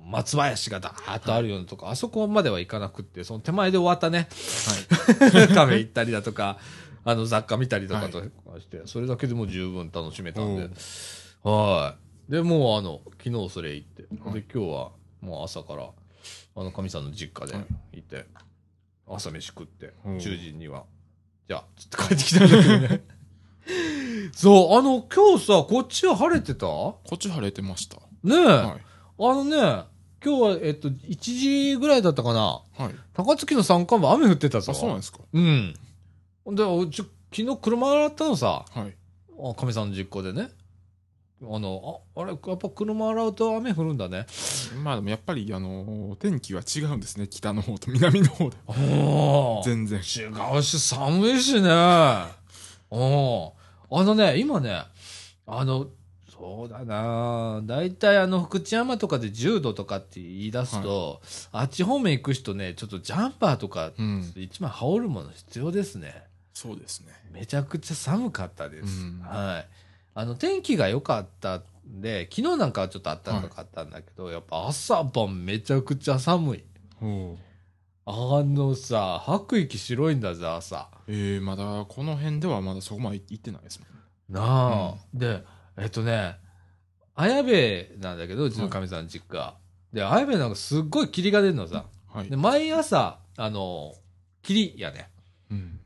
[0.08, 4.30] 松林がだーっとあるようなとこ、あそこまでは行かなくってその手前で終わったね。
[5.28, 5.47] はい。
[5.53, 6.58] カフェ行ったりだとか
[7.03, 8.28] あの雑貨見たりとかとか
[8.60, 10.70] して、それだけでも十分楽しめたんで。
[11.43, 11.95] は
[12.30, 12.32] い。
[12.32, 14.34] でもうあの昨日それ行って、はい。
[14.36, 14.91] で今日は
[15.22, 15.89] もう朝から
[16.55, 17.66] あのかみさんの実家ではい。
[17.97, 18.26] 行って、
[19.08, 20.18] 朝飯食って、うん。
[20.18, 20.86] 10時には
[21.49, 23.03] じゃあつって帰ってきたんだけどね。
[24.32, 26.66] そうあの今日さこっちは晴れてた？
[26.66, 27.97] こっち晴れてました。
[28.24, 28.78] ねえ、は
[29.20, 29.97] あのね
[30.28, 32.95] 今日はえっと1時ぐらいだったかなはい。
[33.13, 35.19] 高槻の山間部雨降ってたぞあ、そうなんですか。
[35.32, 35.73] うん。
[36.47, 36.97] で、うち、
[37.34, 38.93] 昨日車洗ったのさ、はい。
[39.39, 40.49] あかみさんの実家でね。
[41.43, 44.25] あの、あ、あれ、やっぱ車洗うと雨降るんだね。
[44.84, 47.30] まあでもやっぱり、あのー天気は違うんですね。
[47.30, 48.57] 北の方と南の方で。
[48.67, 48.73] あ
[49.61, 49.63] あ。
[49.63, 49.99] 全然。
[49.99, 50.01] 違
[50.57, 51.61] うし、寒いしね。
[51.61, 51.67] うん。
[51.69, 52.36] あ
[54.03, 54.82] のね、今ね、
[55.45, 55.88] あの、
[56.39, 61.21] そうだな大体あの、福知山とかで10度とかって言い出すと、
[61.51, 64.33] あっち方面行く人ね、ちょっとジャンパーとか、うん。
[64.35, 66.23] 一枚羽織るもの必要ですね。
[66.53, 67.13] そうですね。
[67.31, 69.03] めちゃくちゃ寒かったです。
[69.03, 69.67] うんはい。
[70.13, 76.63] あの、天気が良かったんで、昨日なんかはちょっと暖かかったんだけど、やっぱ朝晩めちゃくちゃ寒い。
[77.01, 77.38] お
[78.05, 80.89] あのさ、吐く息白いんだぜ、朝。
[81.07, 84.33] えー、まだこの辺ではまだそこまで行ってないですもん。
[84.33, 84.95] なあ。
[85.13, 85.43] で、
[85.78, 86.38] えっとね、
[87.15, 89.55] 綾部なんだけど、うちのかみさんの実家。
[89.93, 91.86] で、綾部なんかすっごい霧が出るのさ。
[92.07, 92.36] はいで、。
[92.36, 93.95] 毎朝、あの、
[94.43, 95.09] 霧やね。
[95.51, 95.80] うん。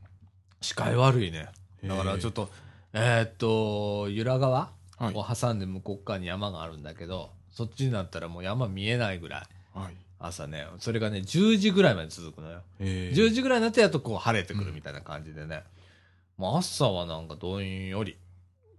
[0.60, 1.48] 視界悪いね。
[1.84, 2.46] だからちょっと。
[2.46, 2.52] と、
[2.94, 5.14] えーっと、由良川はい。
[5.14, 9.38] を挟んで向こう側に山があるんだけど、そっちになったらもう山見えないぐら
[9.74, 9.78] い。
[9.78, 9.94] はい。
[10.18, 12.60] 朝ね、それがね、10時ぐらいまで続くのよ。
[12.78, 15.64] えー、10時ぐらいになってやっとこう晴れてくるみたいな感じでね。
[16.36, 18.16] もう朝はなんかどんより。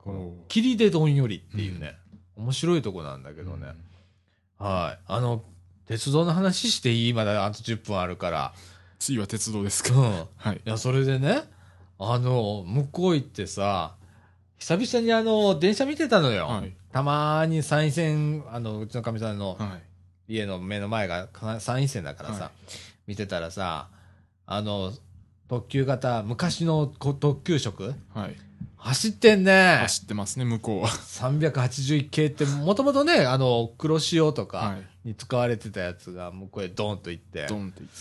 [0.06, 1.96] おー霧でどんよりっていうね、
[2.36, 3.68] 面白いとこなんだけどね。
[4.58, 5.04] はい。
[5.08, 5.44] あの、
[5.86, 7.14] 鉄道の話していい？
[7.14, 8.54] まだあと10分あるから。
[9.00, 9.94] 次は鉄道ですか。
[9.94, 10.14] うん。
[10.14, 10.62] いはい。
[10.64, 11.44] や、それでね、
[12.00, 13.96] あの、向こう行ってさ、
[14.58, 16.48] 久々にあの、電車見てたのよ。
[16.48, 16.74] はい。
[16.92, 19.80] たまーに参院選、あの、うちのかみさんのは
[20.28, 20.34] い。
[20.36, 22.52] 家の目の前がか参院選だからさ、はい
[23.06, 23.90] 見てたらさ、
[24.46, 24.94] あの、
[25.50, 28.36] 特急型、昔のこ特急色はい。
[28.78, 29.78] 走ってんね。
[29.82, 30.90] 走ってますね、向こうは。
[30.90, 35.10] 381系って、もともとね、あの、黒潮とかはい。
[35.10, 37.98] に使われてたやつが、向こうへドーンと行ってド、ンって言って。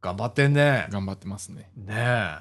[0.00, 0.88] 頑張ってんね。
[0.90, 1.70] 頑張ってますね。
[1.76, 2.38] ねえ。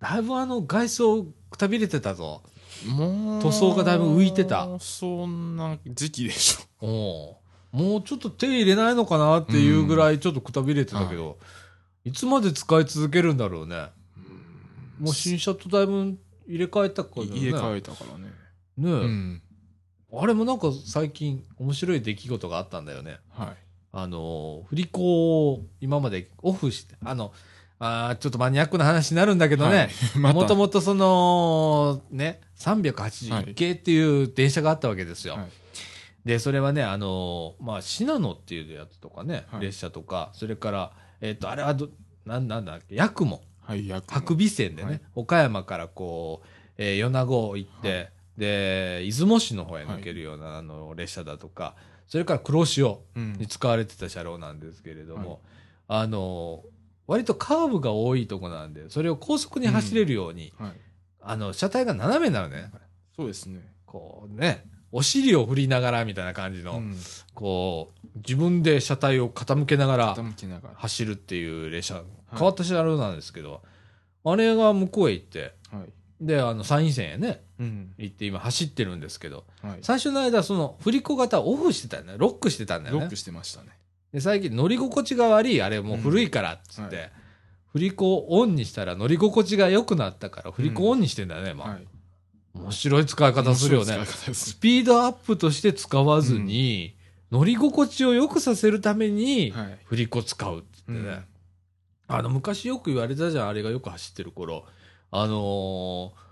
[0.00, 2.42] だいぶあの、外装くたびれてたぞ。
[2.86, 3.42] もう。
[3.42, 4.68] 塗装がだいぶ浮いてた。
[4.80, 6.86] そんな時期でしょ。
[6.86, 7.44] おう
[7.74, 11.38] もうちょっと手入れないのかなっていうぐらいちょっとくたびれてたけど、
[12.04, 13.88] いつまで使い続けるんだろうね。
[15.00, 16.16] もう新車とだいぶ
[16.46, 17.30] 入れ替えたからね。
[17.32, 18.24] 入れ替えたからね。
[18.76, 19.42] ねえ、うん。
[20.12, 23.18] あれもなんか最近面白い出来事があったんだよね。
[23.30, 23.56] はい。
[23.92, 27.32] あの、振り子を今までオフして、あの、
[27.78, 35.34] あーちょっとマニアックな話になるんだけどね、 もともとその、ね、381系っていう電車があったわけですよ。
[35.34, 35.48] はい
[36.24, 41.90] で、それはね、あの、まあ、シナノっていうやつとかね、はい列車とか、それから、えっ、と、あれはど、
[42.24, 45.00] なんなんだっけ、ヤクモ、はい、役白尾線でね、はい。
[45.14, 48.12] 岡山からこう、えー米子行って、はい。
[48.38, 53.32] で、出雲市の方へ抜けるような、あの、列車だとか、それから黒潮うん。
[53.34, 55.40] に使われてた車両なんですけれども、
[55.88, 56.64] あの、
[57.06, 60.72] 割とカーブが多いとこなんで、それを高速に走れるように、はい。
[61.20, 62.70] あの、車体が斜めになるね。
[63.16, 63.74] そうですね。
[63.86, 64.64] こうね、
[64.94, 66.96] お尻を振りながらみたいな感じの、うん。
[67.34, 70.16] こう、自分で車体を傾けながら。
[70.76, 73.60] 走るっていう列車、い変わった車両なんですけど、
[74.24, 76.24] あれが向こうへ行って、はい。
[76.24, 77.94] で、あの、参院選へね、うん。
[77.98, 79.78] 行って今走ってるんですけど、はい。
[79.82, 82.14] 最初の間、その、振り子型オフしてたよね。
[82.16, 83.16] ロックしてたんだよねロック。
[83.16, 83.70] してましたね。
[84.12, 87.08] で、最近乗り心地が悪い、あれもう古いからっつって、うんは
[87.72, 91.64] 振り子をオンにしたら乗り心地が良くなったから、振り子オンにしてんだよね、今。
[91.64, 91.84] はい。
[92.54, 94.04] 面白い使い方するよね。
[94.06, 96.96] スピードアップとして使わずに、
[97.30, 99.78] 乗り心地を良くさせるために、はい。
[99.84, 100.98] 振り子使うってね。
[100.98, 101.24] うん
[102.06, 104.66] あの、昔よく言われたじゃん、あれがよく走ってる頃。
[105.10, 106.24] あのー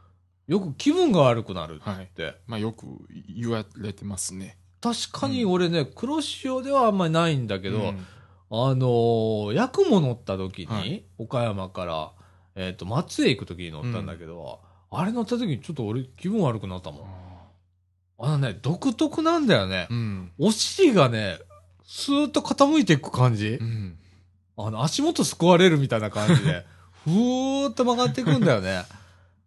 [0.48, 2.04] よく気分が悪くなるはい。
[2.04, 2.34] って。
[2.46, 2.86] まあ、よく
[3.28, 4.58] 言われてますね。
[4.80, 8.06] 確かに俺ね、黒潮ではあんまりないんだけど、うん
[8.50, 12.12] あのー、ヤクモ乗った時に、はい岡山から、
[12.56, 14.60] えっ、と、松江行く時に乗ったんだけど、
[14.92, 17.22] あれ乗った時にちょっと俺気分悪くなったもん。
[18.18, 19.88] あのね、独特なんだよね。
[19.90, 20.32] うん。
[20.38, 21.38] お尻がね、
[21.84, 23.64] スーッと傾いていく感じう。
[23.64, 23.98] ん。
[24.56, 26.64] あの、足元すくわれるみたいな感じで、
[27.04, 28.84] ふーっと曲がっていくんだよね。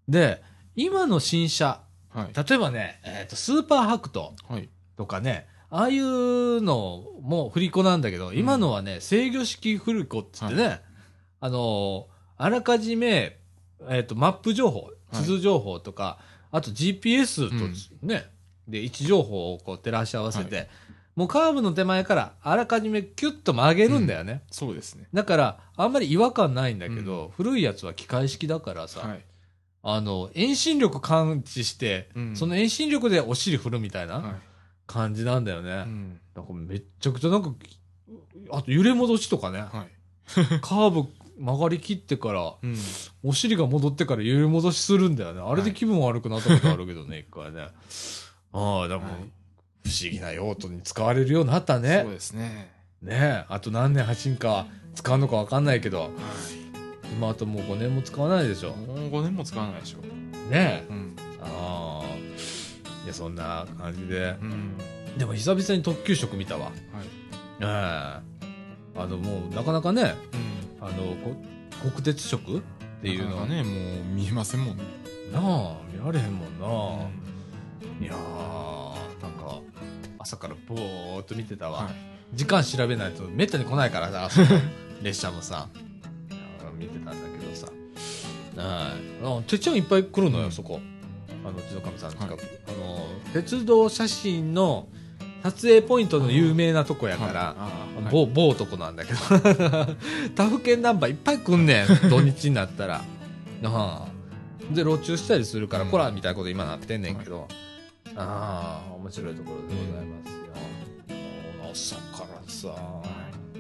[0.10, 0.44] で、
[0.76, 2.50] 今の新車、はい。
[2.50, 4.70] 例えばね、えっ、と、スーパーハクトはい。
[4.98, 10.82] とかね、ああいうのも振り子なんだけど、今のはね、制御式振り子って言ってね、
[11.40, 13.38] あの、あらかじめ、
[13.90, 16.20] えっ、と、マップ情報、地図情報とか、
[16.52, 18.30] あと GPS とね、
[18.68, 20.66] で、位置情報をこう照らし合わせて、は
[21.16, 24.44] もうカーブの手前からあらかじめキュッと曲げるんだよね。
[24.52, 25.08] そうですね。
[25.14, 29.22] だから、あんまり違和感ないんだけど、古いやつは機械式だからさ、はい。
[29.88, 34.36] あの、遠心力感知して、うんその遠心力でお尻振るみたいなは
[34.88, 35.70] 感じなんだよね。
[35.70, 35.74] い。
[35.74, 36.20] うん。
[36.36, 37.54] なんかめっちゃくちゃなんか、
[38.52, 39.92] あと揺れ戻しとかね、はい。
[40.62, 42.76] カーブ曲がりきってから、うん。
[43.24, 45.42] お尻が戻ってから揺れ戻しするんだよね。
[45.42, 47.68] あれで気分悪くなったことあるけどね、一回ね。
[48.54, 49.46] ああ、でも、はい
[49.86, 52.04] 不思議な用途に使われるようになったそうね。
[52.06, 52.72] ですね。
[53.04, 54.66] ねえ、あと何年走んか
[54.96, 56.10] 使うのかわかんないけど、は
[57.14, 58.66] 今あともう5年も使わないでしい。
[58.66, 58.74] ょ。
[58.74, 60.00] もう5年も使わないでしょ。
[60.50, 60.86] ねえ。
[60.90, 61.16] うん。
[61.40, 62.06] ああ。
[63.06, 64.36] いや、そんな感じで。
[64.42, 64.78] うん。
[65.20, 66.66] でも久々に特急色見たわ。
[66.66, 66.74] はい。
[67.62, 67.66] ええ
[68.98, 70.55] あの、もう、なかなかね、うん。
[70.86, 71.36] あの、こ
[71.90, 72.60] 国鉄色？
[72.60, 72.62] っ
[73.02, 73.70] ていうのはね、も
[74.02, 74.84] う見えませんもんね。
[75.34, 79.62] なあ、見られへんもんな、うんいやー、なんか、
[80.20, 81.84] 朝からぼーっと見てたわ。
[81.84, 81.94] はい。
[82.34, 84.30] 時間調べないとめったに来ないからさ、
[85.02, 85.70] 列車もさ。
[86.78, 87.68] 見てたんだけどさ。
[88.58, 89.40] はい。
[89.40, 90.80] あ、てっちゃんいっぱい来るのよ、うんそこ。
[91.46, 92.32] あの、うちのかみさんの近く。
[92.32, 94.88] はいあの、鉄道写真の
[95.46, 97.56] 撮影ポイントの有名なとこやから、
[98.10, 99.20] 某、某とこなんだけど。
[100.34, 103.04] 他府県ナンバーいっぱい来んねん、 土日になったら。
[103.64, 107.48] ああで、路中したりするから、うんこらみたいなこと今なってんねんけど。
[108.16, 111.96] ああ、面白いところでございますよ。
[112.02, 112.76] 朝からさ、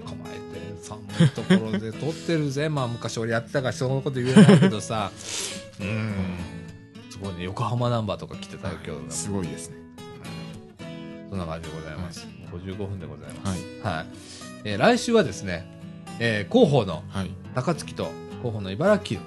[0.03, 2.67] 構えて寒いところで撮ってるぜ。
[2.69, 5.11] まあ昔俺やってたから人のこと言えないけどさ。
[5.79, 6.13] うん。
[7.11, 9.15] すごいね、横浜ナンバーとか来てたよ、今日。
[9.15, 9.84] すごいですね。
[11.35, 12.25] そんな感じでございます。
[12.53, 13.61] 55分でございます。
[13.83, 13.97] はい。
[13.97, 14.05] はい。
[14.63, 15.67] えー来週はですね、
[16.19, 17.31] えー広報のはい。
[17.53, 18.05] 高槻と
[18.37, 19.19] 広報の茨城、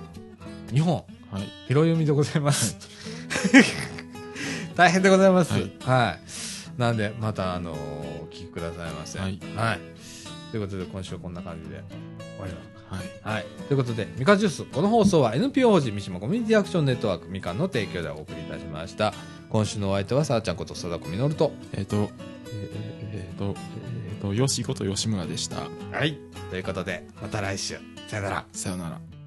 [0.72, 1.02] 日本、は
[1.40, 1.42] い。
[1.42, 2.78] 拾い読みでございます。
[4.74, 5.52] 大変でございます。
[5.52, 6.18] ははい
[6.76, 6.80] い。
[6.80, 7.78] なんで、また、あのー
[8.22, 9.18] お聞きくださいませ。
[9.18, 9.38] はい
[10.50, 11.82] ということで、今週はこんな感じで
[12.38, 13.22] 終わります。
[13.22, 13.34] はい。
[13.36, 13.46] はい。
[13.68, 14.64] ということで、みかんジュース。
[14.64, 19.12] この放送は NPO 法人三島コミュニティアクションネットワークみかんの提供でお送りいたしました。
[19.50, 21.52] 今週のお相手は、さあちゃんこと貞子みのると。
[21.72, 22.10] えっ、と、えー
[23.12, 23.54] えーと、
[24.10, 25.68] えっ、と、よしこと吉村でした。
[25.92, 26.18] はい。
[26.50, 27.78] ということで、また来週。
[28.08, 28.46] さよなら。
[28.52, 29.17] さよなら。